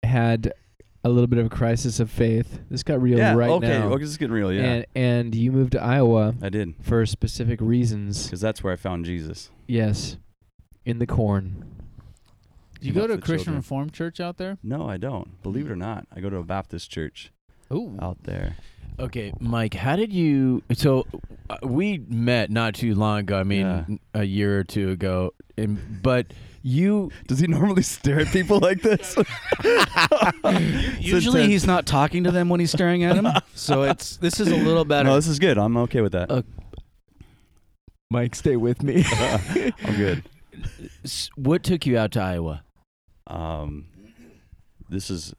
[0.01, 0.51] had
[1.03, 2.59] a little bit of a crisis of faith.
[2.71, 3.35] This got real yeah.
[3.35, 3.67] right okay.
[3.67, 3.89] now.
[3.89, 4.01] Okay.
[4.01, 4.51] This is getting real.
[4.51, 4.63] Yeah.
[4.63, 8.23] And and you moved to Iowa I did for specific reasons.
[8.23, 9.51] because that's where I found Jesus.
[9.67, 10.17] Yes.
[10.85, 11.65] In the corn.
[12.81, 13.55] Do you go to a Christian children.
[13.57, 14.57] Reformed church out there?
[14.63, 15.41] No, I don't.
[15.43, 17.31] Believe it or not, I go to a Baptist church
[17.71, 17.95] Ooh.
[18.01, 18.55] out there.
[18.99, 20.63] Okay, Mike, how did you?
[20.73, 21.05] So
[21.49, 23.37] uh, we met not too long ago.
[23.39, 23.83] I mean, Yeah.
[23.89, 25.33] n- a year or two ago.
[25.57, 26.27] And but
[26.61, 29.15] you, Does he normally stare at people like this?
[30.99, 33.27] Usually he's not talking to them when he's staring at them.
[33.53, 35.09] So it's this is a little better.
[35.09, 35.57] No, this is good.
[35.57, 36.31] I'm okay with that.
[36.31, 36.41] Uh,
[38.09, 39.03] Mike, stay with me.
[39.83, 40.23] I'm good.
[41.03, 42.63] s- what took you out to Iowa?
[43.27, 43.85] Um,
[44.89, 45.33] this is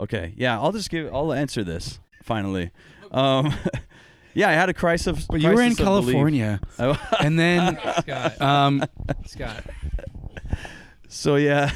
[0.00, 0.34] okay.
[0.36, 1.12] Yeah, I'll just give.
[1.14, 2.70] I'll answer this finally.
[3.10, 3.54] Um,
[4.34, 5.06] yeah, I had a crisis.
[5.06, 6.06] Of, but you were in crisis of belief.
[6.06, 6.60] California,
[7.20, 8.40] and then Scott.
[8.40, 8.84] um,
[9.26, 9.64] Scott.
[11.08, 11.70] So yeah,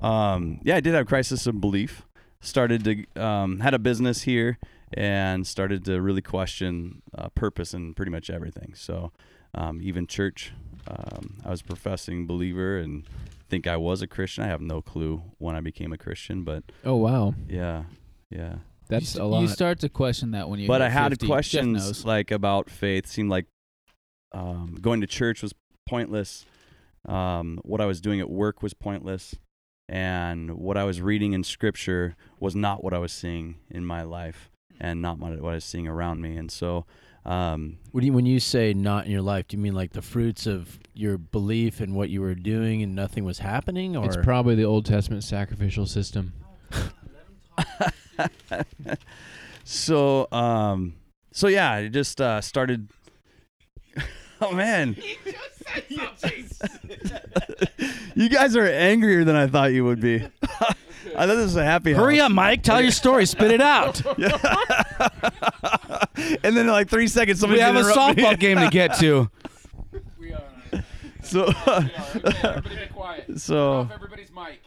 [0.00, 2.02] um, yeah, I did have crisis of belief.
[2.40, 4.58] Started to um, had a business here
[4.94, 8.74] and started to really question uh, purpose and pretty much everything.
[8.74, 9.12] So
[9.54, 10.52] um, even church,
[10.88, 13.04] um, I was a professing believer and
[13.48, 14.42] think I was a Christian.
[14.42, 17.34] I have no clue when I became a Christian, but oh wow.
[17.48, 17.84] yeah,
[18.30, 18.56] yeah.
[18.92, 19.40] That's you, a lot.
[19.40, 20.68] You start to question that when you.
[20.68, 21.26] but hit I had 50.
[21.26, 22.04] Jeff questions knows.
[22.04, 23.06] like about faith.
[23.06, 23.46] Seemed like
[24.32, 25.54] um, going to church was
[25.88, 26.44] pointless.
[27.08, 29.34] Um, what I was doing at work was pointless,
[29.88, 34.02] and what I was reading in Scripture was not what I was seeing in my
[34.02, 34.50] life,
[34.80, 36.36] and not what what I was seeing around me.
[36.36, 36.84] And so,
[37.24, 39.48] um, What you, when you say not in your life?
[39.48, 42.94] Do you mean like the fruits of your belief and what you were doing and
[42.94, 46.34] nothing was happening, or it's probably the Old Testament sacrificial system.
[49.64, 50.94] so um,
[51.32, 52.88] so yeah, I just uh, started.
[54.40, 54.96] oh man.
[58.14, 60.22] you guys are angrier than I thought you would be.
[61.16, 61.92] I thought this was a happy.
[61.92, 62.26] hurry house.
[62.26, 62.62] up, Mike.
[62.62, 63.26] Tell your story.
[63.26, 64.00] Spit it out.
[66.16, 68.22] and then in like three seconds, we somebody have a interrupt me.
[68.22, 69.30] softball game to get to.
[71.22, 73.40] so everybody be quiet.
[73.40, 74.60] so everybody's mic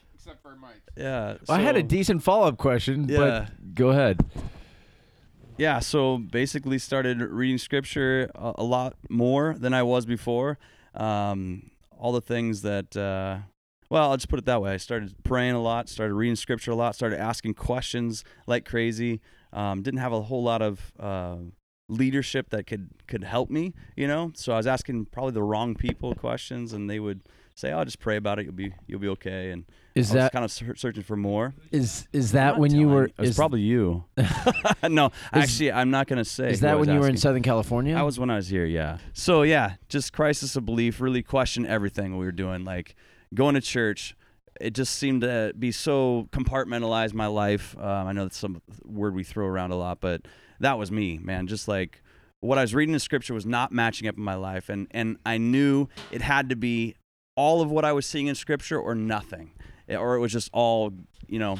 [0.45, 0.81] except for Mike.
[0.95, 1.37] yeah.
[1.49, 3.17] I had a decent follow up question, Yeah.
[3.17, 4.19] but go ahead.
[5.57, 10.57] yeah so basically started reading scripture a, a lot more than i was before
[10.95, 13.37] um, all the things that uh,
[13.89, 16.71] well i'll just put it that way i started praying a lot started reading scripture
[16.71, 19.21] a lot started asking questions like crazy
[19.53, 21.37] um, didn't have a whole lot of uh,
[21.87, 25.73] leadership that could could help me you know so i was asking probably the wrong
[25.73, 27.21] people questions and they would
[27.55, 29.65] say "I'll oh just pray about it you'll be you'll be okay and
[29.95, 32.89] Is I was that kind of ser- searching for more is is that when you
[32.89, 33.05] were?
[33.05, 34.03] It was is, probably you.
[34.89, 36.51] no, actually, I'm not gonna say.
[36.51, 37.17] is that when you were in.
[37.17, 37.95] Southern California?
[37.95, 38.97] I was when I was here, yeah.
[39.13, 41.01] So yeah, just crisis of belief.
[41.01, 42.95] Really question everything we were doing, like
[43.33, 44.15] going to church.
[44.61, 47.75] It just seemed to be so compartmentalized my life.
[47.77, 50.21] Um, I know that's some word we throw around a lot, but
[50.61, 51.47] that was me, man.
[51.47, 52.01] Just like
[52.39, 55.17] what I was reading in scripture was not matching up in my life, and and
[55.25, 56.95] I knew it had to be
[57.35, 59.51] all of what I was seeing in scripture or nothing,
[59.89, 60.93] or it was just all
[61.27, 61.59] you know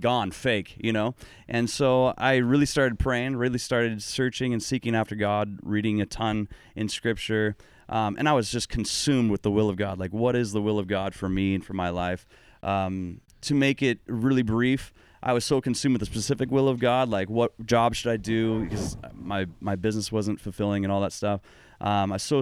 [0.00, 1.14] gone fake you know?
[1.48, 6.06] And so i really started praying really started searching and seeking after god reading a
[6.06, 7.56] ton in scripture.
[7.88, 9.98] Um, and i was just consumed with the will of god.
[9.98, 12.26] Like what is the will of god for me and for my life?
[12.62, 14.92] Um, to make it really brief
[15.22, 18.16] i was so consumed with the specific will of god like what job should i
[18.16, 18.64] do?
[18.64, 21.40] Because my my business wasn't fulfilling and all that stuff.
[21.80, 22.40] Um, i was so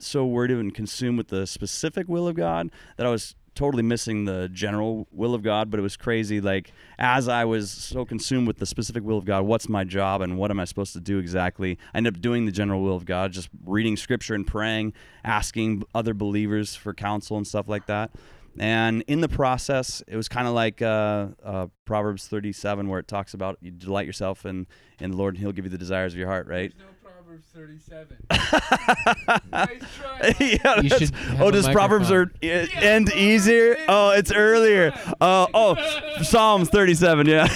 [0.00, 4.24] so worried and consumed with the specific will of god that i was totally missing
[4.24, 6.40] the general will of God, but it was crazy.
[6.40, 10.20] Like as I was so consumed with the specific will of God, what's my job
[10.20, 11.76] and what am I supposed to do exactly?
[11.92, 14.92] I ended up doing the general will of God, just reading scripture and praying,
[15.24, 18.12] asking other believers for counsel and stuff like that.
[18.60, 23.08] And in the process, it was kind of like uh, uh, Proverbs 37, where it
[23.08, 24.66] talks about you delight yourself in,
[25.00, 26.72] in the Lord, and He'll give you the desires of your heart, right?
[26.76, 26.84] No
[27.28, 28.16] Proverbs 37.
[30.40, 32.78] yeah, You should have oh, a does Proverbs are microphone.
[32.80, 33.76] uh, end easier?
[33.86, 34.94] Oh, it's earlier.
[35.20, 37.26] Oh, oh, Psalms 37.
[37.26, 37.46] Yeah,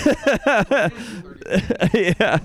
[1.94, 2.38] yeah.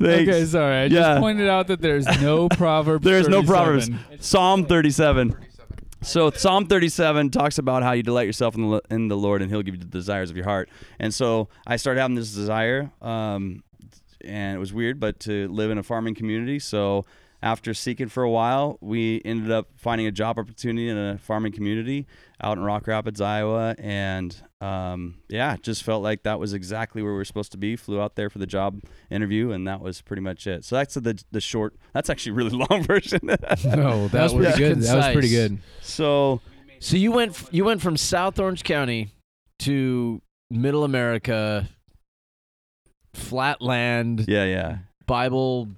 [0.00, 0.76] Okay, sorry.
[0.78, 1.20] I just Yeah.
[1.20, 3.04] pointed out that there's no Proverbs.
[3.04, 3.46] There's no 37.
[3.46, 3.90] Proverbs.
[4.26, 5.36] Psalm 37.
[6.02, 9.50] So Psalm 37 talks about how you delight yourself in the, in the Lord, and
[9.52, 10.68] He'll give you the desires of your heart.
[10.98, 13.62] And so I started having this desire, um,
[14.24, 16.58] and it was weird, but to live in a farming community.
[16.58, 17.04] So
[17.42, 21.52] after seeking for a while, we ended up finding a job opportunity in a farming
[21.52, 22.06] community
[22.42, 27.12] out in Rock Rapids, Iowa, and um, yeah, just felt like that was exactly where
[27.12, 27.76] we were supposed to be.
[27.76, 30.64] Flew out there for the job interview, and that was pretty much it.
[30.64, 31.76] So that's the the short.
[31.94, 33.20] That's actually a really long version.
[33.64, 34.82] No, that, That was was, pretty good.
[34.82, 35.58] That was pretty good.
[35.80, 36.40] so
[36.78, 39.08] So you went you went from South Orange County
[39.60, 41.68] to Middle America,
[43.12, 45.68] flatland, yeah, yeah, Bible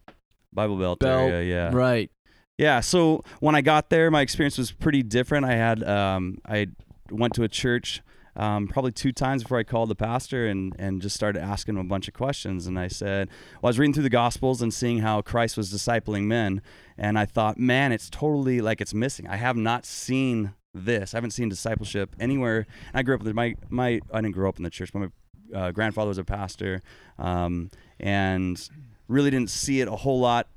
[0.52, 1.70] Bible Belt, Belt, area, yeah.
[1.74, 2.10] right?
[2.58, 5.46] Yeah, so when I got there, my experience was pretty different.
[5.46, 6.68] I had um, I
[7.10, 8.02] went to a church
[8.36, 11.80] um, probably two times before I called the pastor and and just started asking him
[11.80, 12.66] a bunch of questions.
[12.66, 13.28] And I said,
[13.60, 16.62] well, I was reading through the Gospels and seeing how Christ was discipling men,
[16.96, 19.26] and I thought, man, it's totally like it's missing.
[19.28, 21.14] I have not seen this.
[21.14, 22.66] I haven't seen discipleship anywhere.
[22.92, 25.00] And I grew up with my my I didn't grow up in the church, but
[25.00, 25.08] my
[25.54, 26.82] uh, grandfather was a pastor,
[27.18, 28.68] um, and
[29.08, 30.48] really didn't see it a whole lot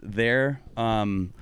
[0.00, 0.60] there.
[0.76, 1.32] Um,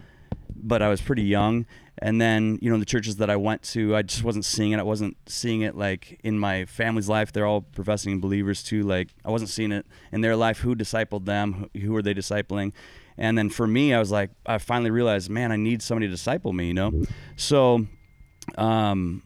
[0.62, 1.66] but I was pretty young.
[2.02, 4.78] And then, you know, the churches that I went to, I just wasn't seeing it.
[4.78, 7.30] I wasn't seeing it like in my family's life.
[7.32, 8.82] They're all professing believers too.
[8.82, 10.58] Like I wasn't seeing it in their life.
[10.60, 11.68] Who discipled them?
[11.78, 12.72] Who, were they discipling?
[13.18, 16.10] And then for me, I was like, I finally realized, man, I need somebody to
[16.10, 17.02] disciple me, you know?
[17.36, 17.86] So,
[18.56, 19.22] um,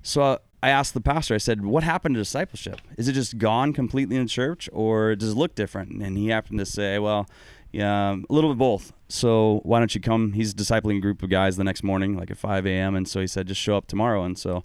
[0.00, 2.80] so I asked the pastor, I said, what happened to discipleship?
[2.96, 6.02] Is it just gone completely in church or does it look different?
[6.02, 7.28] And he happened to say, well,
[7.72, 8.92] yeah, a little bit both.
[9.08, 10.32] So why don't you come?
[10.32, 12.96] He's discipling a group of guys the next morning, like at 5 a.m.
[12.96, 14.24] And so he said, just show up tomorrow.
[14.24, 14.64] And so,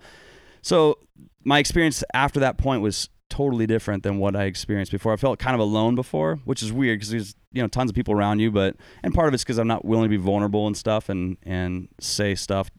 [0.61, 0.97] so
[1.43, 5.13] my experience after that point was totally different than what I experienced before.
[5.13, 7.95] I felt kind of alone before, which is weird because there's you know tons of
[7.95, 10.67] people around you, but and part of it's because I'm not willing to be vulnerable
[10.67, 12.69] and stuff and and say stuff.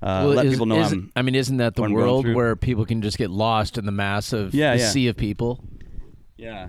[0.00, 2.06] Uh, Well, let is- people know is- I mean, isn't that the what I'm going
[2.06, 4.88] world where people can just get lost in the mass of Yeah, the yeah.
[4.88, 5.64] sea of people?
[6.36, 6.68] Yeah.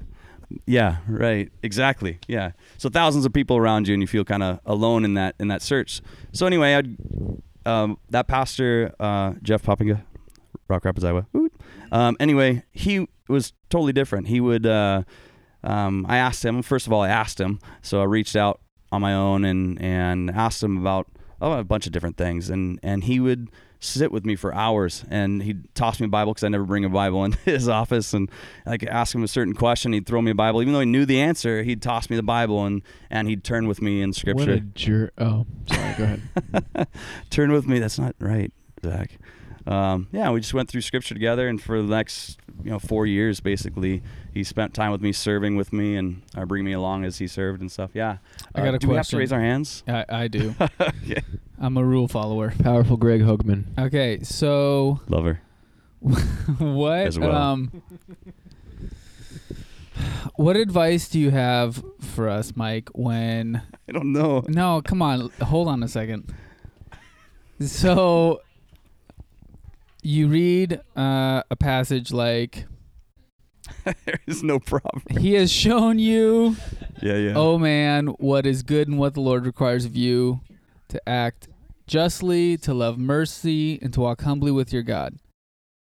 [0.66, 1.52] Yeah, right.
[1.62, 2.18] Exactly.
[2.28, 2.52] Yeah.
[2.80, 5.48] So thousands of people around you and you feel kind of alone in that in
[5.50, 6.02] that search.
[6.32, 6.98] So anyway, I'd
[7.68, 10.02] um, that pastor uh, Jeff Poppinga,
[10.68, 11.28] Rock Rapids, Iowa.
[11.92, 14.28] Um, anyway, he was totally different.
[14.28, 15.04] He would uh,
[15.64, 17.60] um, I asked him, first of all, I asked him.
[17.84, 18.60] So I reached out
[18.92, 21.06] on my own and and asked him about
[21.42, 23.50] oh, a bunch of different things and and he would
[23.80, 26.86] sit with me for hours, and he'd toss me a Bible because I never bring
[26.86, 28.30] a Bible in his office, and
[28.66, 31.06] like ask him a certain question, he'd throw me a Bible, even though he knew
[31.06, 31.64] the answer.
[31.64, 34.46] He'd toss me the Bible, and and he'd turn with me in scripture.
[34.46, 35.14] What a jerk.
[35.18, 35.96] Oh, sorry.
[35.98, 36.88] Go ahead.
[37.30, 37.80] turn with me.
[37.80, 38.52] That's not right,
[38.84, 39.18] Zach.
[39.68, 43.06] Um, yeah, we just went through Scripture together, and for the next you know four
[43.06, 44.02] years, basically,
[44.34, 47.28] he spent time with me, serving with me, and uh, bring me along as he
[47.28, 47.92] served and stuff.
[47.94, 48.18] Yeah.
[48.56, 49.84] I got Uh, a do we have to raise our hands?
[49.88, 50.56] I, I do.
[51.06, 51.20] yeah.
[51.60, 52.54] I'm a rule follower.
[52.64, 53.66] Powerful Greg Hoagman.
[53.78, 55.42] Okay, so lover.
[56.02, 57.36] what As well.
[57.36, 57.82] um
[60.36, 64.46] what advice do you have for us, Mike, when I don't know.
[64.48, 65.30] No, come on.
[65.42, 66.34] Hold on a second.
[67.60, 68.42] So
[70.04, 72.66] you read uh, a passage like
[73.84, 75.04] there is no problem.
[75.20, 76.56] he has shown you
[77.02, 77.34] Yeah, yeah.
[77.36, 80.42] Oh man, what is good and what the Lord requires of you
[80.90, 81.48] to act
[81.88, 85.16] justly, to love mercy, and to walk humbly with your God.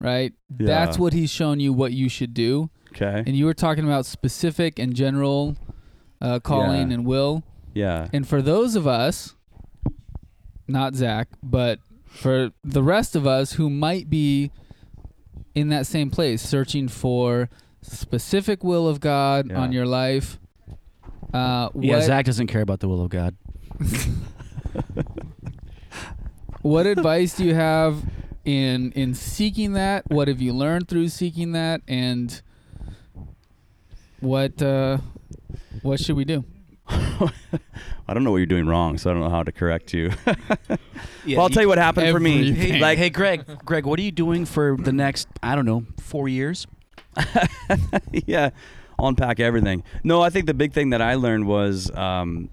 [0.01, 0.33] Right?
[0.59, 0.66] Yeah.
[0.66, 2.71] That's what he's shown you what you should do.
[2.92, 3.23] Okay.
[3.27, 5.57] And you were talking about specific and general
[6.21, 6.95] uh, calling Yeah.
[6.95, 7.42] and will.
[7.75, 8.09] Yeah.
[8.12, 9.35] And for those of us,
[10.69, 11.79] not Zach, but
[12.16, 14.50] for the rest of us who might be
[15.55, 17.48] in that same place, searching for
[17.83, 19.61] specific will of God Yeah.
[19.61, 20.38] on your life.
[21.33, 23.35] Uh, Yeah, Zach doesn't care about the will of God.
[26.62, 28.02] what advice do you have
[28.44, 30.05] in in seeking that?
[30.11, 31.81] What have you learned through seeking that?
[31.87, 32.40] And
[34.20, 34.98] what uh,
[35.83, 36.44] what should we do?
[36.88, 40.12] I don't know what you're doing wrong, so I don't know how to correct you.
[41.25, 42.53] Yeah, well, I'll tell you what happened for me.
[42.53, 45.85] Hey, Like, hey, Greg, Greg, what are you doing for the next, I don't know,
[45.99, 46.68] four years?
[48.27, 48.51] yeah,
[48.96, 49.83] I'll unpack everything.
[50.05, 52.49] No, I think the big thing that I learned was um,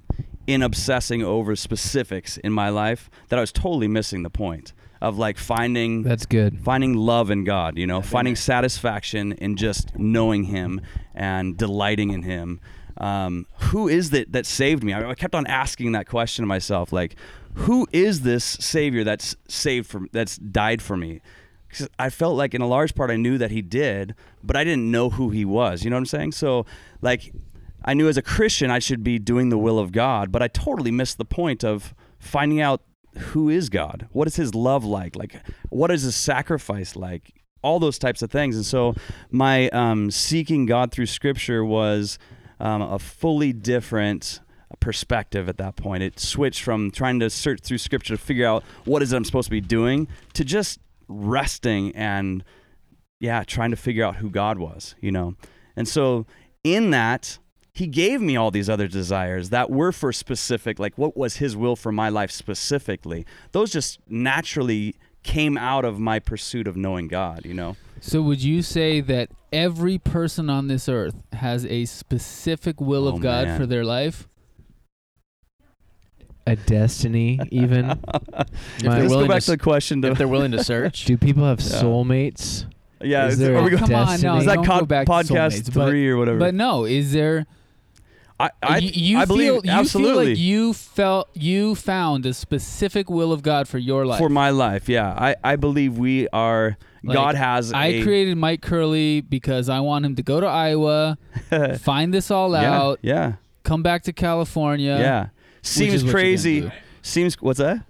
[0.48, 5.18] in obsessing over specifics in my life that I was totally missing the point of
[5.20, 6.60] like finding That's good.
[6.62, 10.82] finding love in God, you know, finding satisfaction in just knowing Him
[11.14, 12.60] and delighting in Him.
[13.04, 14.94] Um, who is it that saved me?
[14.94, 17.18] I, I kept on asking that question to myself, like,
[17.56, 21.20] who is this Savior that's saved for, that's died for me?
[22.00, 24.90] I felt like in a large part I knew that He did, but I didn't
[24.90, 25.84] know who He was.
[25.84, 26.32] You know what I'm saying?
[26.32, 26.66] So,
[27.02, 27.34] like,
[27.84, 30.48] I knew as a Christian I should be doing the will of God, but I
[30.48, 32.84] totally missed the point of finding out
[33.18, 34.08] who is God?
[34.14, 35.18] What is his love like?
[35.18, 35.36] Like
[35.70, 37.34] what is his sacrifice like?
[37.62, 38.56] All those types of things.
[38.56, 38.96] And so
[39.30, 42.18] my um, seeking God through scripture was
[42.64, 44.40] um, a fully different
[44.80, 46.02] perspective at that point.
[46.02, 49.26] It switched from trying to search through scripture to figure out what is it I'm
[49.26, 52.44] supposed to be doing to just resting and
[53.20, 55.36] yeah, trying to figure out who God was, you know.
[55.76, 56.26] And so
[56.64, 57.38] in that
[57.74, 61.58] he gave me all these other desires that were for specific like what was his
[61.58, 67.08] will for my life specifically those just naturally came out of my pursuit of knowing
[67.08, 71.86] god you know So would you say that every person on this earth has a
[71.86, 73.58] specific will Oh, of God man.
[73.60, 74.28] for their life?
[76.46, 77.88] A destiny, even.
[77.88, 77.98] My-
[78.84, 81.06] let's go back to to the question to, if they're willing to search.
[81.06, 81.82] Do people have Yeah.
[81.82, 82.66] soulmates?
[83.02, 84.66] yeah is is, there are a we go, oh, come on, no, is that don't
[84.66, 85.26] co- go back to podcast
[85.62, 87.46] soulmates, but- three or whatever But no, is there?
[88.40, 92.26] I i, you, you I believe feel, you absolutely feel like you felt you found
[92.26, 94.20] a specific will of God for your life.
[94.20, 98.38] for my life yeah i i believe we are Like, god has I a, created
[98.38, 101.18] Mike Curley because I want him to go to Iowa,
[101.80, 104.98] find this all yeah, out, yeah come back to California.
[105.00, 105.28] yeah
[105.62, 106.70] seems crazy.
[107.02, 107.86] Seems what's that?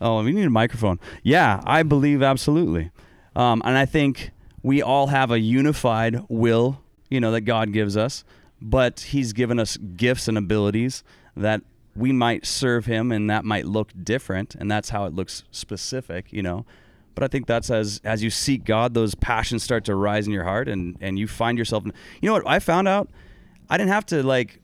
[0.00, 0.98] Oh, we need a microphone.
[1.22, 2.90] Yeah, I believe absolutely,
[3.34, 4.30] um, and I think
[4.62, 8.24] we all have a unified will, you know, that God gives us,
[8.60, 11.04] but He's given us gifts and abilities
[11.36, 11.62] that
[11.94, 16.32] we might serve Him, and that might look different, and that's how it looks specific,
[16.32, 16.64] you know.
[17.14, 20.32] But I think that's as as you seek God, those passions start to rise in
[20.32, 21.84] your heart, and and you find yourself.
[21.84, 23.08] You know what I found out?
[23.70, 24.60] I didn't have to like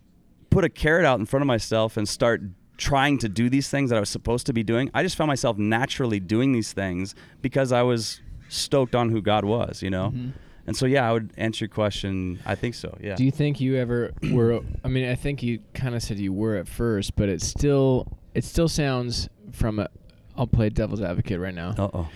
[0.50, 2.42] put a carrot out in front of myself and start
[2.76, 4.90] trying to do these things that I was supposed to be doing.
[4.92, 9.44] I just found myself naturally doing these things because I was stoked on who God
[9.44, 10.10] was, you know?
[10.10, 10.30] Mm-hmm.
[10.66, 12.40] And so, yeah, I would answer your question.
[12.46, 12.96] I think so.
[13.00, 13.16] Yeah.
[13.16, 14.60] Do you think you ever were?
[14.84, 18.06] I mean, I think you kind of said you were at first, but it still
[18.34, 19.88] it still sounds from a.
[20.36, 21.74] I'll play devil's advocate right now.
[21.76, 22.08] uh oh.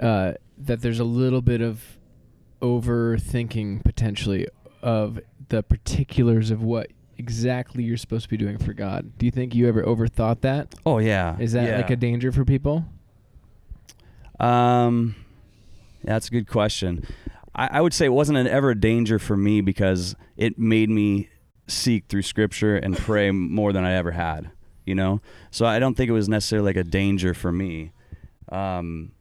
[0.00, 1.82] Uh, that there's a little bit of
[2.60, 4.46] overthinking potentially
[4.82, 9.12] of the particulars of what exactly you're supposed to be doing for God.
[9.18, 10.74] Do you think you ever overthought that?
[10.84, 11.36] Oh, yeah.
[11.38, 11.76] Is that yeah.
[11.76, 12.84] like a danger for people?
[14.40, 15.14] Um,
[16.02, 17.06] that's a good question.
[17.54, 20.90] I, I would say it wasn't an ever a danger for me because it made
[20.90, 21.28] me
[21.66, 24.50] seek through scripture and pray more than I ever had.
[24.84, 25.20] You know,
[25.52, 27.92] so I don't think it was necessarily like a danger for me.
[28.50, 29.12] Um,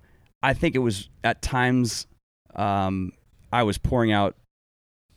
[0.42, 2.08] I think it was at times
[2.56, 3.14] um,
[3.54, 4.36] I was pouring out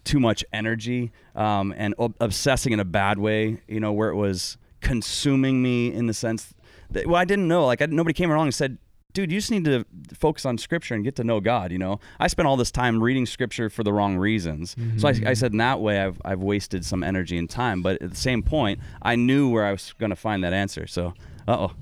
[0.05, 3.62] too much energy um, and ob- obsessing in a bad way.
[3.67, 6.53] You know, where it was consuming me in the sense
[6.91, 7.65] that well, I didn't know.
[7.65, 8.77] Like I, nobody came along and said,
[9.15, 12.01] "Dude, you just need to focus on Scripture and get to know God." You know,
[12.21, 14.77] I spent all this time reading Scripture for the wrong reasons.
[14.99, 17.81] So I, I said in that way, I've I've wasted some energy and time.
[17.81, 20.87] But at the same point, I knew where I was going to find that answer.
[20.87, 21.15] So,
[21.49, 21.73] uh oh,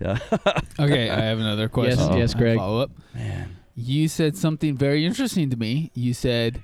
[0.00, 0.18] yeah,
[0.78, 1.98] Okay, I have another question.
[2.12, 2.56] Yes, yes, Greg.
[2.56, 2.90] Follow up.
[3.14, 3.56] man.
[3.74, 5.90] You said something very interesting to me.
[5.94, 6.62] You said,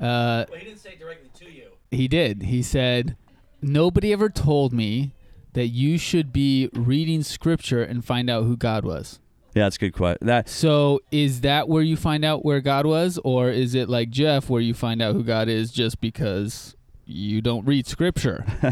[0.00, 1.68] uh, he didn't say directly to you.
[1.90, 2.42] he did.
[2.42, 3.16] He said,
[3.62, 5.12] nobody ever told me
[5.54, 9.18] that you should be reading scripture and find out who God was.
[9.54, 10.26] Yeah, that's a good question.
[10.26, 14.10] That So is that where you find out where God was, or is it like
[14.10, 16.74] Jeff, where you find out who God is just because
[17.06, 18.44] you don't read scripture?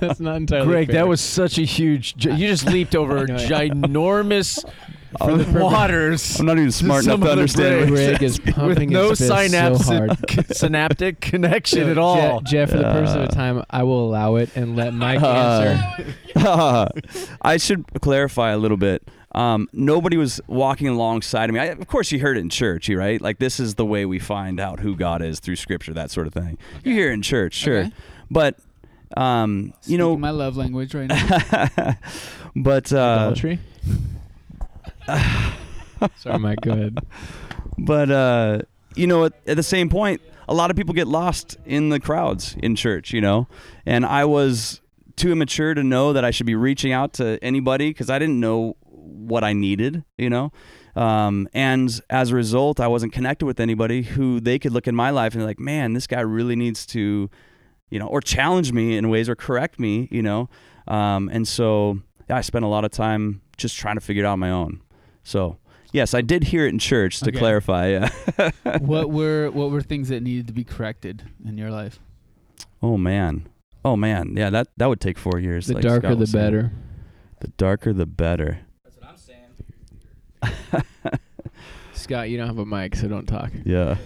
[0.00, 0.94] That's not entirely Greg, fair.
[0.96, 2.16] that was such a huge.
[2.16, 3.36] gi- You just leaped over I know.
[3.36, 4.64] ginormous
[5.18, 6.40] For the waters.
[6.40, 7.80] I'm not even smart enough to understand.
[7.82, 9.86] what Greg is with pumping no his fist so synaptic
[10.30, 10.56] hard.
[10.56, 12.40] synaptic connection at Je- all.
[12.40, 15.68] Jeff, for the purpose of the time, I will allow it and let Mike Uh,
[16.34, 16.90] answer.
[17.40, 19.06] I should clarify a little bit.
[19.34, 21.60] Um, nobody was walking alongside of me.
[21.60, 23.20] I, of course, you heard it in church, you right?
[23.20, 26.26] Like this is the way we find out who God is through Scripture, that sort
[26.28, 26.56] of thing.
[26.84, 27.92] You hear it in church, sure, Okay.
[28.30, 28.58] but
[29.16, 31.96] um, you know, my love language right now.
[32.56, 33.58] but uh, Adultery.
[36.16, 36.60] Sorry, Mike.
[36.60, 36.98] Go ahead.
[37.78, 38.58] but uh,
[38.94, 41.98] you know, at, at the same point, a lot of people get lost in the
[42.00, 43.48] crowds in church, you know,
[43.86, 44.80] and I was
[45.16, 48.40] too immature to know that I should be reaching out to anybody because I didn't
[48.40, 50.52] know what I needed, you know.
[50.96, 54.94] Um, and as a result, I wasn't connected with anybody who they could look in
[54.94, 57.28] my life and be like, man, this guy really needs to,
[57.90, 60.48] you know, or challenge me in ways or correct me, you know.
[60.86, 61.98] Um, and so
[62.28, 64.50] yeah, I spent a lot of time just trying to figure it out on my
[64.50, 64.80] own.
[65.22, 65.58] So
[65.92, 67.38] yes, I did hear it in church to Okay.
[67.38, 67.88] clarify.
[67.88, 68.10] Yeah.
[68.78, 71.98] what were what were things that needed to be corrected in your life?
[72.82, 73.48] oh man.
[73.84, 74.34] Oh man.
[74.36, 75.66] Yeah, that that would take four years.
[75.66, 76.72] The like darker, Scott the better.
[77.40, 78.60] The darker, the better.
[78.84, 79.38] That's what I'm saying.
[81.92, 83.50] Scott, you don't have a mic, so don't talk.
[83.64, 83.96] Yeah.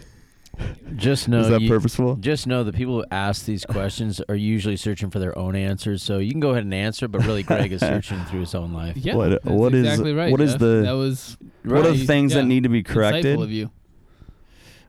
[0.97, 2.17] Just know Is that you- purposeful?
[2.17, 6.03] Just know the people who ask these questions are usually searching for their own answers.
[6.03, 8.73] So you can go ahead and answer, but really, Greg is searching through his own
[8.73, 8.97] life.
[8.97, 10.31] Yeah, What- that's what is- exactly right.
[10.33, 10.61] what is Jeff.
[10.61, 12.07] the- that was What are the right.
[12.07, 12.47] things that Yeah.
[12.49, 13.39] need to be corrected?
[13.39, 13.71] insightful of you.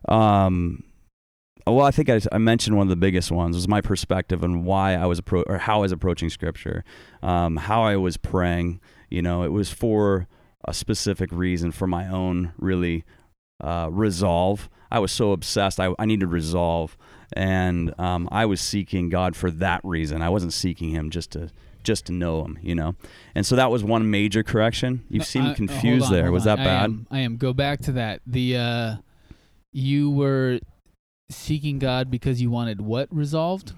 [0.07, 0.83] Um,
[1.67, 4.63] well, I think I, I mentioned one of the biggest ones was my perspective on
[4.63, 6.83] why I was appro- or how I was approaching Scripture,
[7.21, 8.79] um, how I was praying.
[9.11, 10.27] You know, it was for
[10.65, 13.03] a specific reason, for my own really
[13.61, 14.69] uh, resolve.
[14.91, 15.79] I was so obsessed.
[15.79, 16.97] I, I needed resolve,
[17.33, 20.21] and um, I was seeking God for that reason.
[20.21, 21.49] I wasn't seeking Him just to
[21.83, 22.57] just to know Him.
[22.61, 22.95] You know,
[23.35, 25.03] and so that was one major correction.
[25.09, 26.31] You No, seemed I- uh, confused on, there.
[26.31, 26.57] Was on.
[26.57, 26.83] that I bad?
[26.85, 27.37] am, I am.
[27.37, 28.21] Go back to that.
[28.25, 28.95] The uh,
[29.71, 30.59] you were
[31.29, 33.73] seeking God because you wanted what resolved?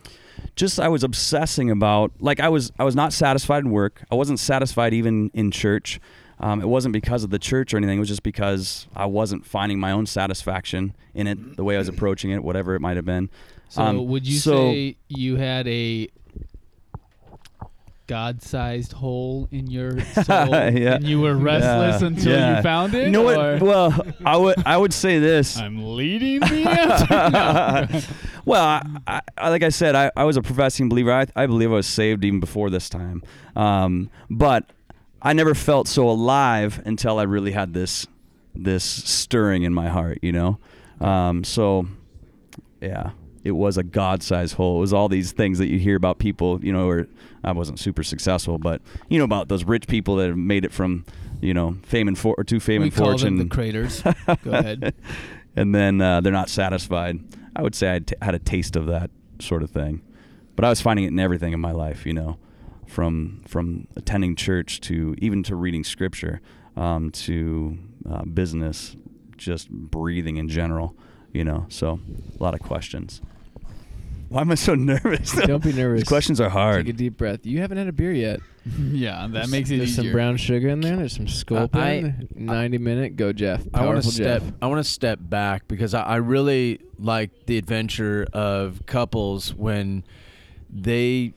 [0.55, 4.03] just I was obsessing about like I was I was not satisfied in work.
[4.11, 5.99] I wasn't satisfied even in church.
[6.41, 7.97] Um, it wasn't because of the church or anything.
[7.97, 11.77] It was just because I wasn't finding my own satisfaction in it, the way I
[11.77, 13.29] was approaching it, whatever it might have been.
[13.69, 16.09] So Um, would you so- say you had a
[18.07, 20.95] God-sized hole in your soul, Yeah.
[20.95, 22.07] and you were restless Yeah.
[22.07, 22.57] until Yeah.
[22.57, 23.05] you found it?
[23.05, 23.61] You know what?
[23.61, 25.57] Well, I would I would say this.
[25.59, 28.07] I'm leading the answer.
[28.43, 31.11] Well, I, I, like I said, I, I was a professing believer.
[31.13, 33.21] I, I believe I was saved even before this time.
[33.55, 34.65] Um, but
[35.21, 38.07] I never felt so alive until I really had this
[38.53, 40.59] this stirring in my heart, you know.
[40.99, 41.87] Um, so,
[42.81, 43.11] yeah,
[43.43, 44.77] it was a God-sized hole.
[44.77, 47.07] It was all these things that you hear about people, you know, or
[47.43, 50.71] I wasn't super successful, but you know about those rich people that have made it
[50.71, 51.05] from,
[51.39, 54.01] you know, fame and for or to fame we and call fortune them the craters.
[54.43, 54.93] Go ahead.
[55.55, 57.19] and then uh, they're not satisfied.
[57.55, 59.09] I would say I t- had a taste of that
[59.39, 60.01] sort of thing,
[60.55, 62.05] but I was finding it in everything in my life.
[62.05, 62.37] You know,
[62.91, 66.41] from from attending church to even to reading scripture,
[66.75, 67.77] um, to
[68.09, 68.95] uh, business,
[69.37, 70.95] just breathing in general.
[71.33, 71.99] You know, so
[72.39, 73.21] a lot of questions.
[74.27, 75.31] Why am I so nervous?
[75.33, 76.01] Don't be nervous.
[76.01, 76.85] These questions are hard.
[76.85, 77.45] Take a deep breath.
[77.45, 78.39] You haven't had a beer yet.
[78.79, 80.03] yeah, that There's- makes it There's easier.
[80.05, 80.95] some brown sugar in there.
[80.97, 82.29] There's some sculpin.
[82.35, 83.15] I- 90 minute.
[83.15, 83.61] Go, Jeff.
[83.73, 84.41] I want to Powerful step.
[84.43, 84.53] Jeff.
[84.61, 90.03] I want to step back because I, I really like the adventure of couples when
[90.69, 91.33] they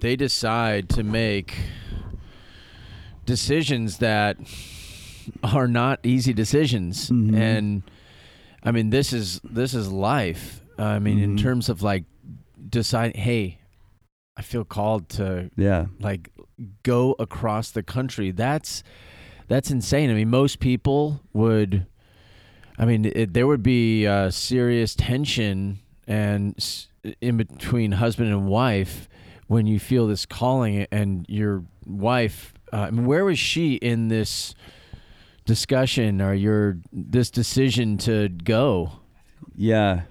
[0.00, 1.54] they decide to make
[3.26, 4.36] decisions that
[5.42, 7.34] are not easy decisions, Mhm.
[7.36, 7.82] and
[8.62, 10.60] I mean this is this is life.
[10.78, 11.40] I mean, in Mhm.
[11.42, 12.04] terms of like
[12.68, 13.58] decide, hey,
[14.36, 15.86] I feel called to Yeah.
[16.00, 16.30] like
[16.82, 18.82] go across the country that's
[19.46, 20.08] That's insane.
[20.08, 21.84] I mean, most people would.
[22.78, 26.88] I mean, it, there would be uh, serious tension and s-
[27.20, 29.06] in between husband and wife
[29.46, 32.54] when you feel this calling, and your wife.
[32.72, 34.54] Uh, I mean, where was she in this
[35.44, 38.92] discussion or your this decision to go?
[39.56, 40.02] Yeah.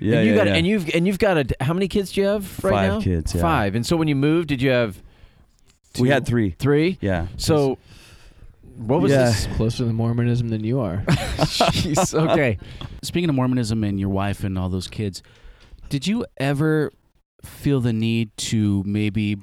[0.00, 0.18] Yeah.
[0.18, 0.54] and you yeah, got yeah.
[0.54, 3.00] and you've and you've got a how many kids do you have right Five now?
[3.00, 3.40] kids, yeah.
[3.42, 3.74] Five.
[3.74, 5.02] And so when you moved, did you have?
[5.98, 6.50] we had three.
[6.50, 6.98] three.
[7.00, 7.26] Yeah.
[7.36, 7.78] So,
[8.76, 9.24] what was Yeah.
[9.26, 9.48] this?
[9.56, 10.98] Closer to Mormonism than you are.
[11.08, 12.14] Jeez.
[12.14, 12.58] Okay.
[13.02, 15.22] Speaking of Mormonism and your wife and all those kids,
[15.88, 16.92] did you ever
[17.44, 19.38] feel the need to maybe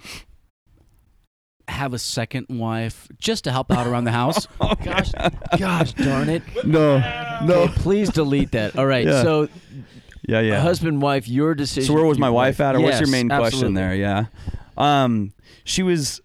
[1.67, 4.47] have a second wife just to help out around the house?
[4.61, 5.11] Oh Gosh,
[5.57, 6.43] gosh darn it.
[6.65, 6.99] no.
[7.43, 7.53] No.
[7.63, 8.77] Okay, please delete that.
[8.77, 9.05] All right.
[9.05, 9.23] Yeah.
[9.23, 9.49] So,
[10.27, 10.39] Yeah.
[10.41, 10.59] Yeah.
[10.59, 11.87] husband, wife, your decision.
[11.87, 13.93] So where was my wife at, or what's your Yes, main question there?
[13.95, 14.25] Yeah,
[14.77, 15.33] um,
[15.63, 16.21] she was.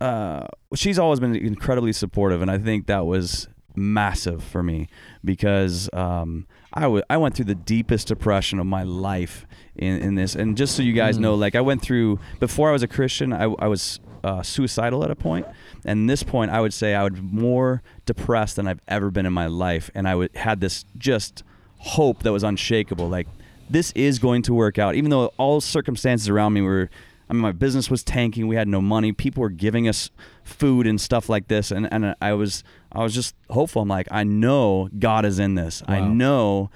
[0.00, 4.88] Uh, she's always been incredibly supportive, and I think that was massive for me
[5.24, 9.45] because um, I w- I went through the deepest depression of my life
[9.78, 10.34] in, in this.
[10.34, 11.22] And just so you guys Mm.
[11.22, 15.04] know, like I went through before I was a Christian, I, I was uh, suicidal
[15.04, 15.46] at a point,
[15.84, 19.32] and this point I would say I was more depressed than I've ever been in
[19.32, 21.44] my life, and I would had this just
[21.78, 23.28] hope that was unshakable, like
[23.70, 26.88] this is going to work out, even though all circumstances around me were.
[27.28, 28.46] I mean, my business was tanking.
[28.46, 29.10] We had no money.
[29.10, 30.10] People were giving us
[30.44, 32.62] food and stuff like this, and, and I was
[32.92, 33.82] I was just hopeful.
[33.82, 35.82] I'm like, I know God is in this.
[35.88, 36.70] I know,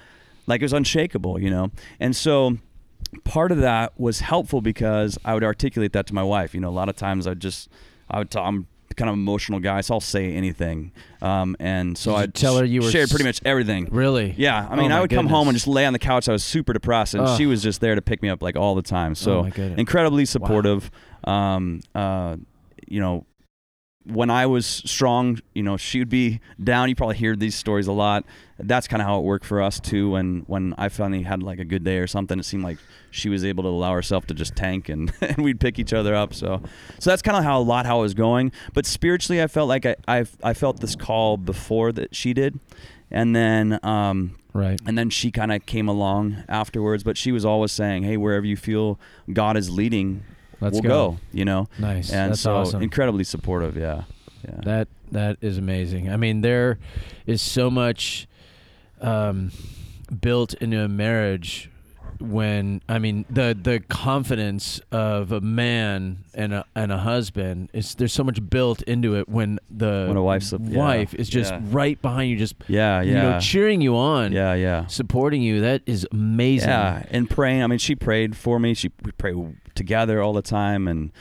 [0.47, 1.71] like it was unshakable, you know.
[2.01, 2.57] And so,
[3.23, 6.53] part of that was helpful because I would articulate that to my wife.
[6.53, 7.69] You know, a lot of times I just
[8.09, 10.91] I would tell, I'm kind of emotional guy, so I'll say anything.
[11.21, 13.87] Um, and so I tell her you were shared pretty much everything.
[13.89, 14.35] Really?
[14.37, 16.27] Yeah, I Oh mean, my I would come home and just lay on the couch.
[16.27, 18.75] I was super depressed, and she was just there to pick me up like all
[18.75, 19.15] the time.
[19.15, 19.43] So Oh
[19.77, 20.91] incredibly supportive.
[21.23, 22.35] Um, uh,
[22.87, 23.25] you know,
[24.05, 26.89] when I was strong, you know, she would be down.
[26.89, 28.25] You probably hear these stories a lot.
[28.57, 30.11] That's kind of how it worked for us too.
[30.11, 32.77] When when I finally had like a good day or something, it seemed like
[33.11, 36.15] she was able to allow herself to just tank, and, and we'd pick each other
[36.15, 36.33] up.
[36.33, 36.61] So
[36.99, 38.51] so that's kind of how a lot how it was going.
[38.73, 42.59] But spiritually, I felt like I I, I felt this call before that she did,
[43.11, 44.79] and then um, Right.
[44.85, 48.45] and then she kind of came along afterwards, but she was always saying, "Hey, wherever
[48.45, 48.99] you feel
[49.31, 50.23] God is leading,
[50.61, 51.11] Let's we'll go.
[51.11, 51.17] go.
[51.33, 52.11] You know, Nice.
[52.11, 52.81] and That's so awesome.
[52.83, 53.75] incredibly supportive.
[53.75, 54.03] Yeah,
[54.47, 54.59] yeah.
[54.63, 56.09] That that is amazing.
[56.11, 56.77] I mean, there
[57.25, 58.27] is so much
[59.01, 59.51] um,
[60.21, 61.70] built into a marriage
[62.21, 67.95] when I mean the the confidence of a man and a and a husband is
[67.95, 71.27] there's so much built into it when the When a wife's a- yeah, wife is
[71.29, 71.61] just yeah.
[71.65, 74.87] right behind you, just yeah, you yeah, know cheering you on, yeah, yeah.
[74.87, 75.61] supporting you.
[75.61, 76.69] That is amazing.
[76.69, 77.63] Yeah, and praying.
[77.63, 78.73] I mean, she prayed for me.
[78.73, 79.33] She we pray
[79.75, 81.11] together all the time, and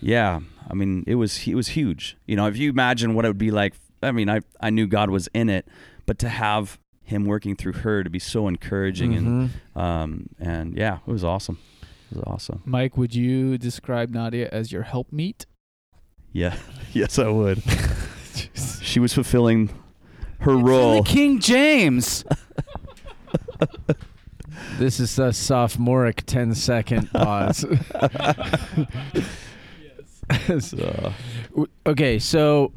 [0.00, 0.40] yeah,
[0.70, 2.16] I mean, it was it was huge.
[2.26, 3.74] You know, if you imagine what it would be like.
[4.04, 5.64] I mean, I I knew God was in it,
[6.06, 9.76] but to have Him working through her to be so encouraging and Mhm.
[9.80, 11.58] um and yeah, it was awesome.
[12.10, 12.62] It was awesome.
[12.64, 15.46] Mike, would you describe Nadia as your helpmeet?
[16.32, 16.56] Yeah,
[16.92, 17.62] yes, I would.
[18.82, 19.70] she was fulfilling
[20.40, 21.02] her role.
[21.02, 22.24] King James.
[24.78, 27.64] This is a sophomoric 10 second pause.
[30.60, 31.12] So,
[31.86, 32.72] okay, so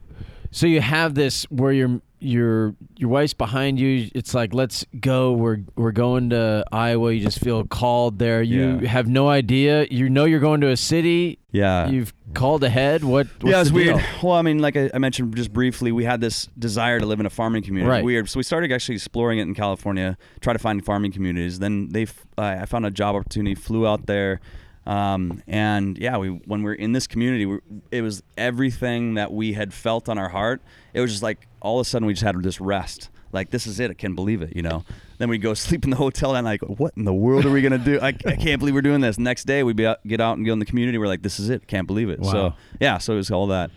[0.52, 4.10] so you have this where your your your wife's behind you.
[4.16, 5.34] It's like let's go.
[5.34, 7.12] We're we're going to Iowa.
[7.12, 8.42] You just feel called there.
[8.42, 8.90] You Yeah.
[8.90, 9.86] have no idea.
[9.92, 11.40] You know you're going to a city.
[11.52, 11.88] yeah.
[11.90, 13.04] You've called ahead.
[13.04, 13.28] What?
[13.40, 14.04] What's yeah, it's the weird.
[14.24, 17.20] Well, I mean, like I, I mentioned just briefly, we had this desire to live
[17.20, 17.90] in a farming community.
[17.90, 18.04] Right.
[18.04, 18.30] Weird.
[18.30, 21.60] So we started actually exploring it in California, try to find farming communities.
[21.60, 22.04] Then they,
[22.38, 24.42] uh, I found a job opportunity, flew out there,
[24.86, 27.60] um, and yeah, we when we are in this community, we,
[27.92, 30.62] it was everything that we had felt on our heart.
[30.94, 33.10] It was just like all of a sudden we just had this rest.
[33.32, 33.92] Like this is it.
[33.92, 34.56] I can't believe it.
[34.56, 34.86] You know.
[35.18, 37.62] Then we go sleep in the hotel and like, what in the world are we
[37.62, 38.00] gonna do?
[38.02, 39.18] I, I can't believe we're doing this.
[39.18, 40.98] Next day we'd be out, get out and go in the community.
[40.98, 41.68] We're like, this is it.
[41.68, 42.24] Can't believe it.
[42.24, 43.72] So yeah, so it was all that.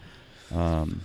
[0.55, 1.03] Um,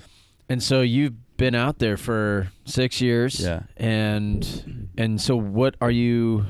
[0.50, 3.40] And so you've been out there for six years.
[3.40, 3.64] Yeah.
[3.78, 6.46] And and so what are you?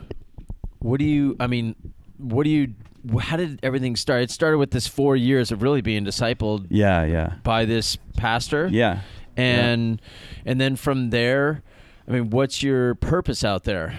[0.79, 1.35] What do you?
[1.39, 1.75] I mean,
[2.17, 2.73] what do you?
[3.19, 4.21] How did everything start?
[4.23, 8.67] It started with this four years of really being discipled yeah, yeah, by this pastor.
[8.71, 8.99] yeah.
[9.35, 10.01] and
[10.45, 11.63] and then from there
[12.07, 13.95] i mean what's your purpose out there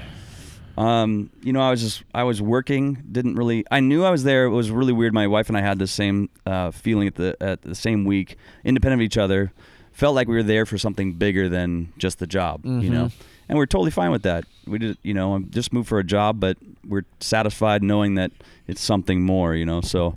[0.77, 3.03] Um, you know, I was just I was working.
[3.13, 3.65] Didn't really.
[3.71, 4.45] I knew I was there.
[4.47, 5.15] It was really weird.
[5.15, 8.37] My wife and I had the same uh, feeling at the at the same week,
[8.65, 9.53] independent of each other.
[9.93, 12.65] Felt like we were there for something bigger than just the job.
[12.67, 13.13] You know, Mhm.
[13.49, 14.45] And we're totally fine with that.
[14.67, 14.99] We did.
[15.03, 18.33] You know, just moved for a job, but we're satisfied knowing that
[18.67, 19.55] it's something more.
[19.55, 20.15] You know, so.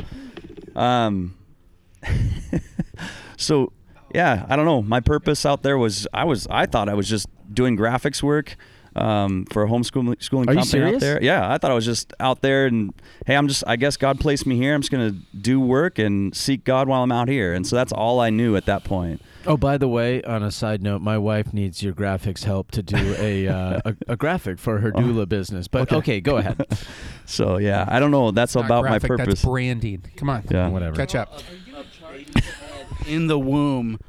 [0.76, 1.36] Um.
[3.38, 3.72] so
[4.14, 4.82] yeah, I don't know.
[4.82, 8.56] My purpose out there was I was I thought I was just doing graphics work
[8.96, 11.22] um, for a homeschooling schooling Are company out there.
[11.22, 12.94] Yeah, I thought I was just out there and
[13.26, 14.74] hey, I'm just I guess God placed me here.
[14.74, 17.92] I'm just gonna do work and seek God while I'm out here, and so that's
[17.92, 19.22] all I knew at that point.
[19.48, 22.84] Oh, by the way, on a side note, my wife needs your graphics help to
[22.84, 25.68] do a uh, a, a graphic for her doula business.
[25.68, 26.66] But okay, go ahead.
[27.30, 28.32] So yeah, I don't know.
[28.32, 29.26] That's Not about my graphic, purpose.
[29.28, 30.02] That's branding.
[30.16, 30.46] Come on.
[30.50, 30.70] Yeah.
[30.70, 30.96] Whatever.
[30.96, 31.42] Catch up.
[33.06, 34.00] in the womb,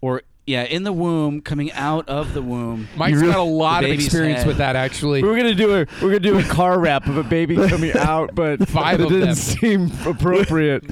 [0.00, 2.88] or yeah, in the womb, coming out of the womb.
[2.96, 4.46] Mike's got a lot of experience head.
[4.48, 5.22] with that, actually.
[5.22, 8.34] We're gonna do a we're gonna do a car wrap of a baby coming out,
[8.34, 9.34] but Five it of didn't them.
[9.36, 10.84] seem appropriate.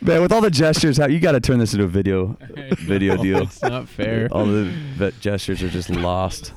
[0.00, 2.36] Man, with all the gestures, how you got to turn this into a video
[2.78, 3.42] video deal.
[3.42, 4.28] It's not fair.
[4.30, 6.52] All the the gestures are just lost.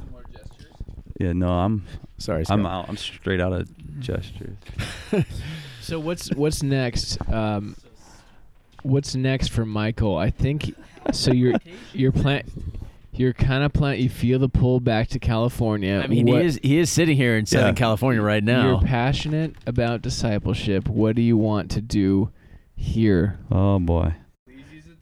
[1.20, 1.86] Yeah, no, I'm
[2.18, 2.88] Sorry, I'm out.
[2.90, 4.58] I'm straight out of gestures.
[5.82, 7.18] So what's what's next?
[7.28, 7.76] Um,
[8.84, 10.16] what's next for Michael?
[10.16, 10.74] I think
[11.12, 11.34] so.
[11.34, 11.56] You're
[11.92, 12.44] you're plan.
[13.14, 14.00] You're kind of plan.
[14.00, 16.00] You feel the pull back to California.
[16.02, 17.74] I mean, What- he is he is sitting here in Southern Yeah.
[17.74, 18.70] California right now.
[18.70, 20.88] You're passionate about discipleship.
[20.88, 22.30] What do you want to do
[22.82, 23.40] here?
[23.52, 24.14] Oh boy.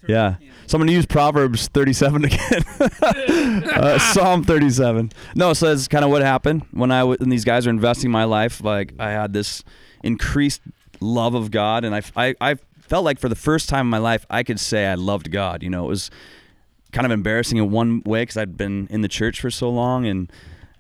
[0.08, 0.36] Yeah.
[0.68, 2.64] So I'm gonna use Proverbs 37 again.
[3.74, 5.12] uh, Psalm 37.
[5.36, 8.12] No, so that's kind of what happened when I w- when these guys are investing
[8.12, 8.64] my life.
[8.64, 9.64] Like I had this
[10.04, 10.62] increased
[11.00, 14.26] love of God, and I I felt like for the first time in my life
[14.30, 15.64] I could say I loved God.
[15.64, 16.12] You know, it was
[16.92, 20.06] kind of embarrassing in one way because I'd been in the church for so long
[20.06, 20.32] and.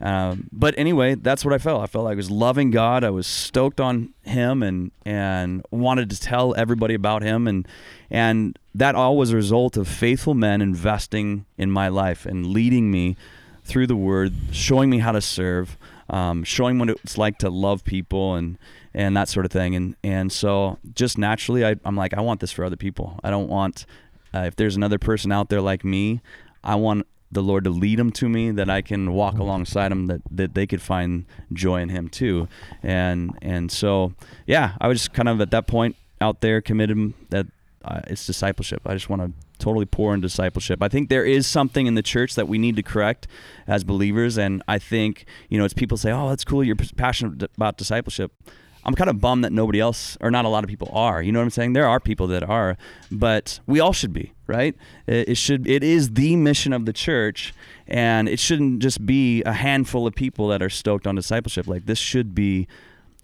[0.01, 1.81] Um, but anyway, that's what I felt.
[1.81, 3.03] I felt like I was loving God.
[3.03, 7.67] I was stoked on Him, and and wanted to tell everybody about Him, and
[8.09, 12.91] and that all was a result of faithful men investing in my life and leading
[12.91, 13.17] me
[13.63, 15.77] through the Word, showing me how to serve,
[16.09, 18.57] um, showing what it's like to love people, and
[18.93, 19.75] and that sort of thing.
[19.75, 23.19] And and so just naturally, I, I'm like, I want this for other people.
[23.23, 23.85] I don't want
[24.33, 26.21] uh, if there's another person out there like me,
[26.63, 30.07] I want the Lord to lead them to me that I can walk alongside them
[30.07, 32.47] that, that they could find joy in him too.
[32.81, 34.13] And and so
[34.45, 37.47] yeah, I was just kind of at that point out there committed that
[37.85, 38.81] uh, it's discipleship.
[38.85, 40.81] I just want to totally pour in discipleship.
[40.81, 43.27] I think there is something in the church that we need to correct
[43.67, 47.43] as believers and I think, you know, it's people say, "Oh, that's cool, you're passionate
[47.55, 48.31] about discipleship."
[48.85, 51.21] I'm kind of bummed that nobody else or not a lot of people are.
[51.21, 51.73] You know what I'm saying?
[51.73, 52.77] There are people that are,
[53.11, 54.75] but we all should be, right?
[55.05, 57.53] It, it should it is the mission of the church
[57.87, 61.67] and it shouldn't just be a handful of people that are stoked on discipleship.
[61.67, 62.67] Like this should be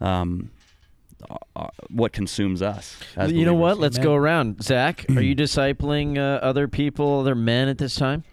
[0.01, 0.51] um
[1.30, 2.99] uh, uh, what consumes us.
[3.16, 3.80] as you know what?
[3.80, 4.62] Let's go around.
[4.62, 8.24] Zach, are you discipling uh, other people, other men at this time?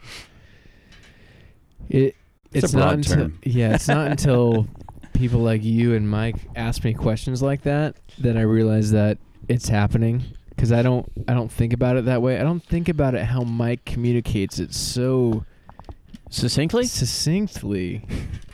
[1.89, 2.16] It
[2.53, 4.66] It's it's, not until yeah, it's not until
[5.13, 9.69] people like you and Mike ask me questions like that that I realize that it's
[9.69, 12.39] happening because I don't I don't think about it that way.
[12.39, 15.45] I don't think about it how Mike communicates it so
[16.31, 16.85] Succinctly?
[16.87, 18.03] succinctly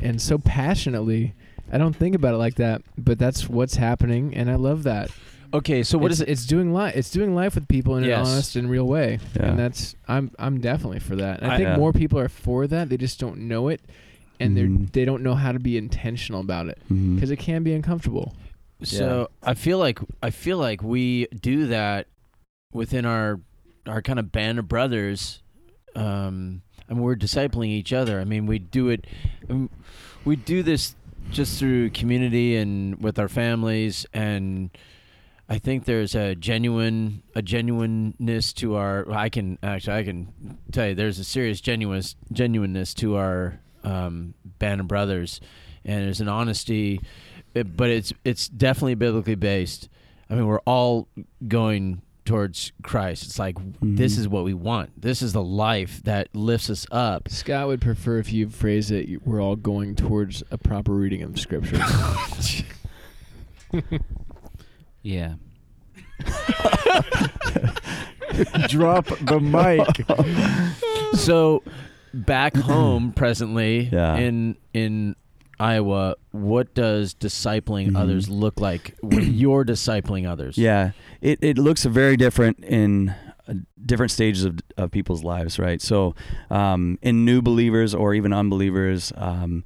[0.03, 1.35] and so passionately.
[1.71, 5.11] I don't think about it like that, but that's what's happening, and I love that.
[5.55, 6.29] Okay, so what it's, is it?
[6.31, 6.97] It's doing life.
[6.97, 8.27] It's doing life with people in Yes.
[8.27, 9.47] an honest and real way, Yeah.
[9.47, 11.41] and that's I'm I'm definitely for that.
[11.43, 12.89] And I, I- think more people are for that.
[12.89, 13.81] They just don't know it,
[14.41, 14.55] and Mhm.
[14.55, 18.35] they're they don't know how to be intentional about it because it can be uncomfortable.
[18.83, 22.07] So I feel like I feel like we do that
[22.73, 23.41] within our
[23.87, 25.43] our kind of band of brothers.
[25.97, 28.21] Um, I mean, we're discipling each other.
[28.21, 29.07] I mean, we do it.
[29.51, 29.69] um,
[30.25, 30.95] We do this
[31.31, 34.71] just through community and with our families, and
[35.49, 39.11] I think there's a genuine a genuineness to our.
[39.11, 40.29] I can actually I can
[40.73, 45.41] tell you there's a serious genuine genuineness to our um, band of brothers,
[45.85, 47.01] and there's an honesty,
[47.55, 49.89] it- but it's it's definitely biblically based.
[50.31, 51.09] I mean, we're all
[51.47, 53.23] going towards Christ.
[53.25, 54.19] It's like this Mhm.
[54.19, 55.01] is what we want.
[55.01, 57.31] This is the life that lifts us up.
[57.31, 59.27] Scott would prefer if you phrase it.
[59.27, 61.81] We're all going towards a proper reading of scripture.
[65.03, 65.35] Yeah.
[68.69, 69.87] Drop the mic.
[71.19, 71.63] so
[72.15, 74.17] back home presently Yeah.
[74.17, 75.17] in in
[75.61, 77.99] Iowa, what does discipling Mhm.
[77.99, 80.57] others look like when you're discipling others?
[80.57, 83.13] Yeah, it, it looks very different in
[83.49, 83.55] uh,
[83.85, 85.83] different stages of, of people's lives, right?
[85.83, 86.15] So,
[86.49, 89.65] um, in new believers or even unbelievers, um,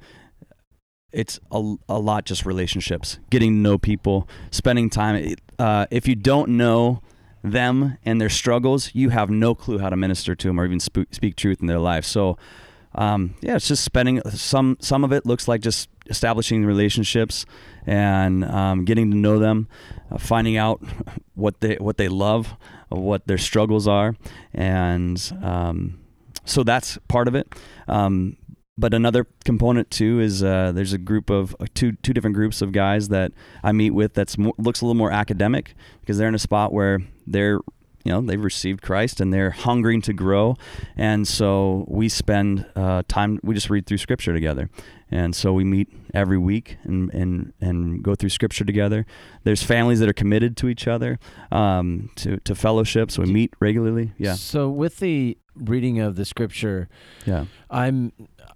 [1.11, 5.35] it's a, a lot just relationships, getting to know people, spending time.
[5.59, 7.01] Uh, if you don't know
[7.43, 10.79] them and their struggles, you have no clue how to minister to them or even
[10.79, 12.05] sp- speak truth in their life.
[12.05, 12.37] So,
[12.95, 17.45] um, yeah, it's just spending some some of it looks like just establishing relationships
[17.85, 19.67] and um, getting to know them,
[20.11, 20.81] uh, finding out
[21.35, 22.55] what they what they love,
[22.89, 24.15] what their struggles are,
[24.53, 25.99] and um,
[26.45, 27.53] so that's part of it.
[27.87, 28.37] Um,
[28.77, 32.61] but another component too is uh, there's a group of uh, two two different groups
[32.61, 33.31] of guys that
[33.63, 36.71] I meet with that's mo- looks a little more academic because they're in a spot
[36.71, 37.59] where they're
[38.03, 40.55] you know they've received Christ and they're hungering to grow,
[40.97, 44.69] and so we spend uh, time we just read through Scripture together,
[45.09, 49.05] and so we meet every week and and and go through Scripture together.
[49.43, 51.17] There's families that are committed to each other,
[51.51, 54.11] um, to to fellowship, so we meet regularly.
[54.17, 56.89] Yeah, So with the reading of the scripture,
[57.25, 58.11] yeah, I'm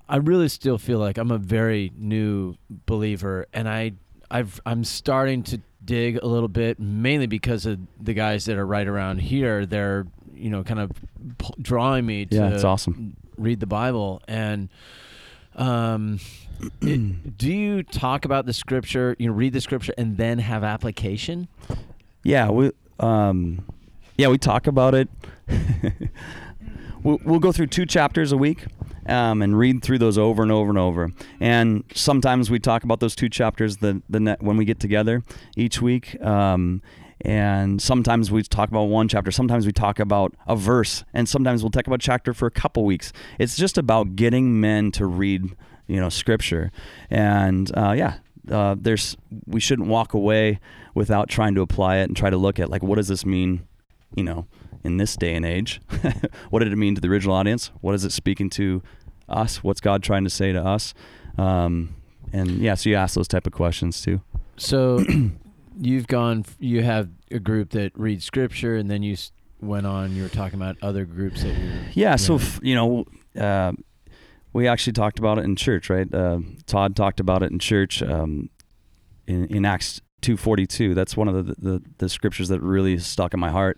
[0.10, 2.56] I really still feel like I'm a very new
[2.86, 3.48] believer.
[3.54, 3.94] And I
[4.30, 8.66] I've I'm starting to dig a little bit mainly because of the guys that are
[8.68, 10.92] right around here they're you know kind of
[11.40, 12.50] p- drawing me to yeah.
[12.50, 13.16] It's awesome.
[13.38, 14.70] read the Bible and
[15.56, 16.20] um
[16.82, 20.64] it- do you talk about the scripture you know read the scripture and then have
[20.64, 21.48] application
[22.24, 23.64] Yeah, we um,
[24.18, 25.08] yeah we talk about it.
[27.04, 28.66] we'll, we'll go through two chapters a week
[29.08, 31.12] um, and read through those over and over and over.
[31.40, 35.24] And sometimes we talk about those two chapters the the when we get together
[35.56, 36.22] each week.
[36.22, 36.82] Um,
[37.22, 39.32] and sometimes we talk about one chapter.
[39.32, 42.52] Sometimes we talk about a verse, and sometimes we'll talk about a chapter for a
[42.52, 43.12] couple weeks.
[43.40, 45.56] It's just about getting men to read,
[45.88, 46.72] you know, scripture.
[47.10, 48.18] And uh, yeah,
[48.52, 50.60] uh, there's we shouldn't walk away
[50.94, 53.68] without trying to apply it and try to look at like what does this mean,
[54.16, 54.46] you know,
[54.84, 55.82] in this day and age.
[56.50, 57.72] what did it mean to the original audience?
[57.82, 58.84] What is it speaking to
[59.30, 59.64] us?
[59.64, 60.94] What's God trying to say to us?
[61.38, 61.96] Um,
[62.34, 64.22] and yeah, so you ask those type of questions too.
[64.58, 65.04] So
[65.80, 69.16] you've gone, you have a group that reads scripture, and then you
[69.62, 70.16] went on.
[70.16, 71.72] You were talking about other groups that you.
[71.94, 73.06] Yeah, so f- you know,
[73.40, 73.74] uh,
[74.54, 76.12] we actually talked about it in church, right?
[76.14, 78.50] Uh, Todd talked about it in church um,
[79.28, 80.94] in, in Acts two forty two.
[80.94, 83.78] That's one of the, the the scriptures that really stuck in my heart.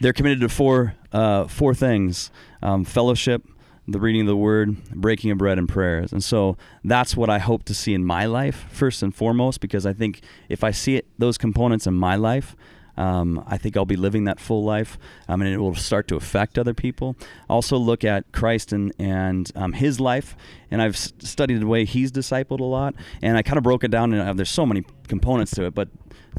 [0.00, 2.30] They're committed to four uh, four things:
[2.62, 3.42] um, fellowship,
[3.88, 6.12] the reading of the word, breaking of bread, and prayers.
[6.12, 9.86] And so that's what I hope to see in my life first and foremost, because
[9.86, 12.56] I think if I see it, those components in my life,
[12.96, 16.16] um, I think I'll be living that full life, um, and it will start to
[16.16, 17.14] affect other people.
[17.48, 20.34] Also, look at Christ and and um, His life,
[20.70, 23.90] and I've studied the way He's discipled a lot, and I kind of broke it
[23.90, 24.14] down.
[24.14, 25.88] And uh, there's so many components to it, but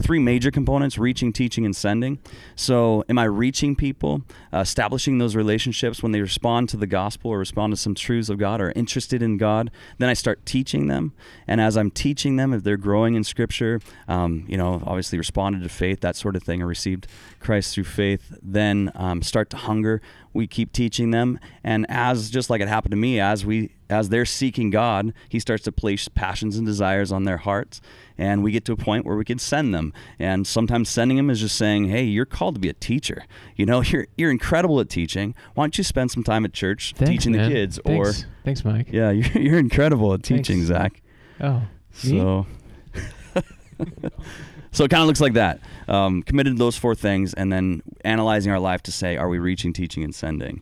[0.02, 2.20] three major components reaching teaching and sending.
[2.56, 4.22] So am i reaching people
[4.54, 8.30] uh, establishing those relationships when they respond to the gospel or respond to some truths
[8.30, 9.72] of god or interested in god?
[9.98, 11.14] Then i start teaching them.
[11.48, 15.64] And as i'm teaching them if they're growing in scripture um, you know obviously responded
[15.64, 17.08] to faith that sort of thing or received
[17.40, 20.02] christ through faith then um, start to hunger
[20.38, 24.10] we keep teaching them and as just like it happened to me as we as
[24.10, 27.82] they're seeking god he starts to place passions and desires on their hearts
[28.18, 31.30] and we get to a point where we can send them and sometimes sending them
[31.30, 33.24] is just saying hey you're called to be a teacher
[33.56, 36.94] you know you're you're incredible at teaching why don't you spend some time at church
[36.96, 37.50] Thanks, teaching man.
[37.50, 38.24] the kids Thanks.
[38.24, 38.88] or thanks, Mike.
[38.92, 40.68] yeah you're, you're incredible at teaching Thanks.
[40.68, 41.02] zach
[41.42, 41.62] Oh,
[41.92, 42.46] so
[44.78, 47.82] so it kind of looks like that um, committed to those four things and then
[48.06, 50.62] analyzing our life to say are we reaching teaching and sending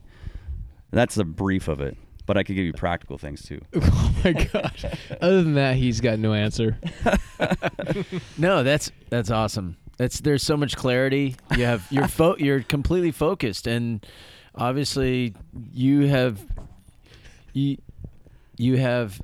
[0.92, 4.34] that's the brief of it but i could give you practical things too oh my
[4.34, 4.86] gosh.
[5.22, 6.80] Other than that, he's got no answer.
[8.38, 9.78] No, that's that's awesome.
[9.98, 11.36] That's there's so much clarity.
[11.56, 14.06] You have you're fo- you're completely focused, and
[14.56, 15.34] obviously
[15.74, 16.46] you have
[17.54, 17.78] you
[18.58, 19.22] you have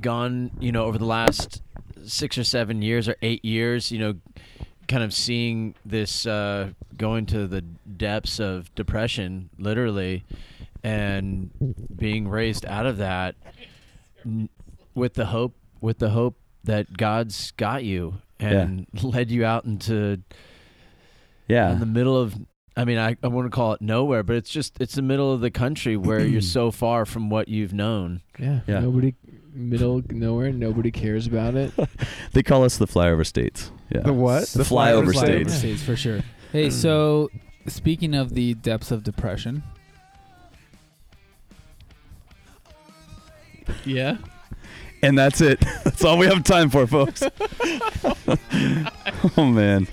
[0.00, 1.62] gone you know over the last
[2.04, 3.90] six or seven years or eight years.
[3.92, 4.14] You know,
[4.88, 10.24] kind of seeing this uh, going to the depths of depression, literally,
[10.82, 11.50] and
[11.94, 13.34] being raised out of that
[14.24, 14.48] n-
[14.94, 20.20] with the hope with the hope that God's got you and led you out into
[21.48, 22.34] yeah in the middle of
[22.76, 25.32] I mean I, I want to call it nowhere but it's just it's the middle
[25.32, 28.60] of the country where you're so far from what you've known Yeah.
[28.66, 28.80] Yeah.
[28.80, 29.14] Nobody,
[29.52, 30.52] middle nowhere.
[30.52, 31.72] Nobody cares about it.
[32.32, 34.46] they call us the flyover states yeah The what?
[34.48, 36.20] the, flyover, Flyover states states for sure.
[36.52, 37.30] Hey, so
[37.66, 37.70] mm.
[37.70, 39.62] speaking of the depths of depression,
[43.84, 44.16] Yeah.
[45.02, 47.22] and that's it that's all we have time for folks
[49.36, 49.86] oh man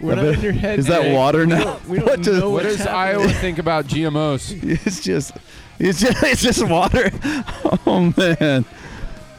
[0.00, 0.78] We're not in your head.
[0.78, 1.14] is that Jake.
[1.14, 1.64] water We now?
[1.64, 2.94] don't- We don't, What does- know What does happening.
[2.96, 4.58] Iowa think about GMOs?
[4.86, 5.32] it's just
[5.78, 7.10] it's just it's just water
[7.86, 8.64] oh man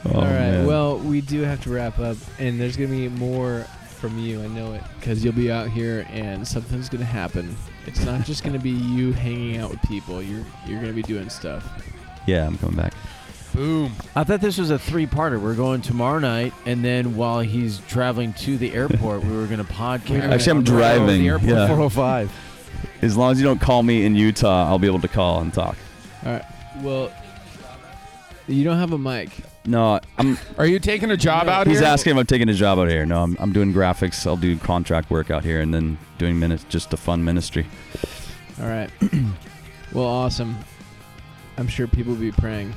[0.08, 0.30] oh, All right.
[0.30, 0.66] man.
[0.66, 3.66] Well, we do have to wrap up, and there's gonna be more
[3.98, 4.42] from you.
[4.42, 7.56] I know it, because you'll be out here, and something's gonna happen.
[7.86, 10.22] It's not just gonna be you hanging out with people.
[10.22, 11.66] You're you're gonna be doing stuff.
[12.26, 12.92] Yeah, I'm coming back.
[13.54, 13.92] Boom.
[14.14, 15.40] I thought this was a three-parter.
[15.40, 19.58] We're going tomorrow night, and then while he's traveling to the airport, we were going
[19.64, 20.30] to podcast.
[20.30, 21.66] Actually, I'm on the to driving, The airport yeah.
[21.68, 22.32] 405.
[23.00, 25.54] As long as you don't call me in Utah, I'll be able to call and
[25.54, 25.76] talk.
[26.26, 26.44] All right.
[26.82, 27.12] Well,
[28.48, 29.30] you don't have a mic.
[29.64, 30.36] No, I'm.
[30.58, 31.72] Are you taking a job out here?
[31.72, 31.88] He's here?
[31.88, 33.06] asking if I'm taking a job out here.
[33.06, 34.26] No, I'm, I'm doing graphics.
[34.26, 37.64] I'll do contract work out here, and then doing minutes, just a fun ministry.
[38.60, 38.90] All right.
[39.92, 40.56] well, awesome.
[41.58, 42.74] I'm sure people will be praying.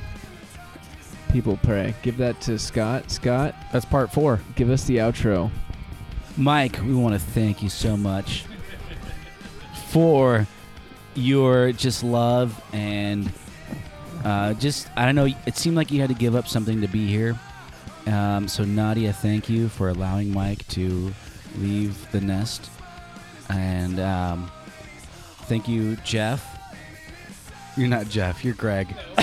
[1.32, 1.96] People pray.
[2.04, 3.10] Give that to Scott.
[3.10, 4.40] Scott, That's part four.
[4.56, 5.50] give us the outro.
[6.38, 8.46] Mike, we want to thank you so much
[9.88, 10.48] for
[11.16, 13.32] your just love and
[14.24, 15.28] uh, just I don't know.
[15.46, 17.40] It seemed like you had to give up something to be here.
[18.08, 21.14] Um, so Nadia, thank you for allowing Mike to
[21.58, 22.70] leave the nest,
[23.50, 24.52] and um,
[25.44, 26.60] thank you, Jeff.
[27.78, 28.44] You're not Jeff.
[28.44, 28.94] You're Greg.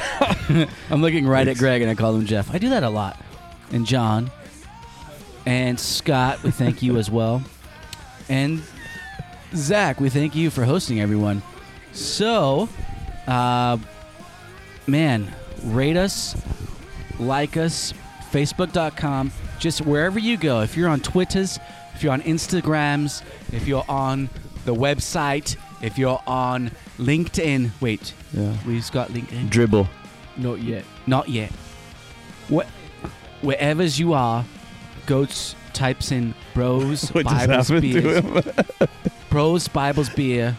[0.90, 2.54] I'm looking right at Greg and I call him Jeff.
[2.54, 3.20] I do that a lot.
[3.70, 4.30] And John.
[5.44, 7.42] And Scott, we thank you as well.
[8.30, 8.62] And
[9.54, 11.42] Zach, we thank you for hosting everyone.
[11.96, 12.68] So,
[13.26, 13.78] uh,
[14.86, 15.32] man,
[15.64, 16.36] rate us,
[17.18, 17.92] like us,
[18.30, 20.60] facebook.com, just wherever you go.
[20.60, 21.58] If you're on Twitters,
[21.94, 23.22] if you're on Instagrams,
[23.52, 24.28] if you're on
[24.66, 27.70] the website, if you're on LinkedIn.
[27.80, 28.54] Wait, Yeah.
[28.66, 29.48] we've got LinkedIn.
[29.48, 29.88] Dribbble.
[30.36, 30.84] Not yet.
[31.06, 31.50] Not yet.
[32.48, 32.66] What,
[33.40, 34.44] wherever you are,
[35.06, 38.24] goats types in bros, Bibles, beers.
[39.30, 40.56] Bros, Bibles, beer.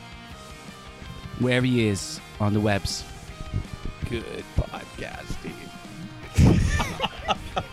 [1.39, 3.03] Wherever he is on the webs.
[4.09, 4.23] Good
[4.55, 5.53] podcasting.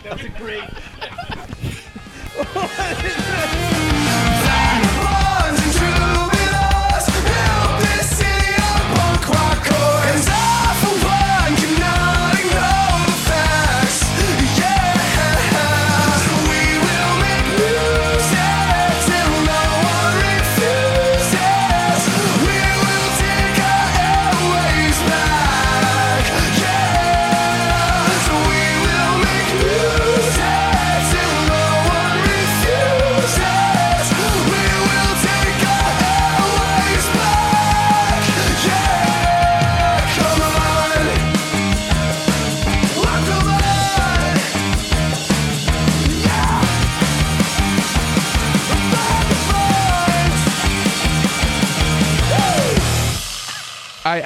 [0.03, 0.71] Vagabonds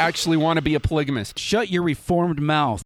[0.10, 1.38] actually want to be a polygamist.
[1.38, 2.82] Shut your reformed mouth.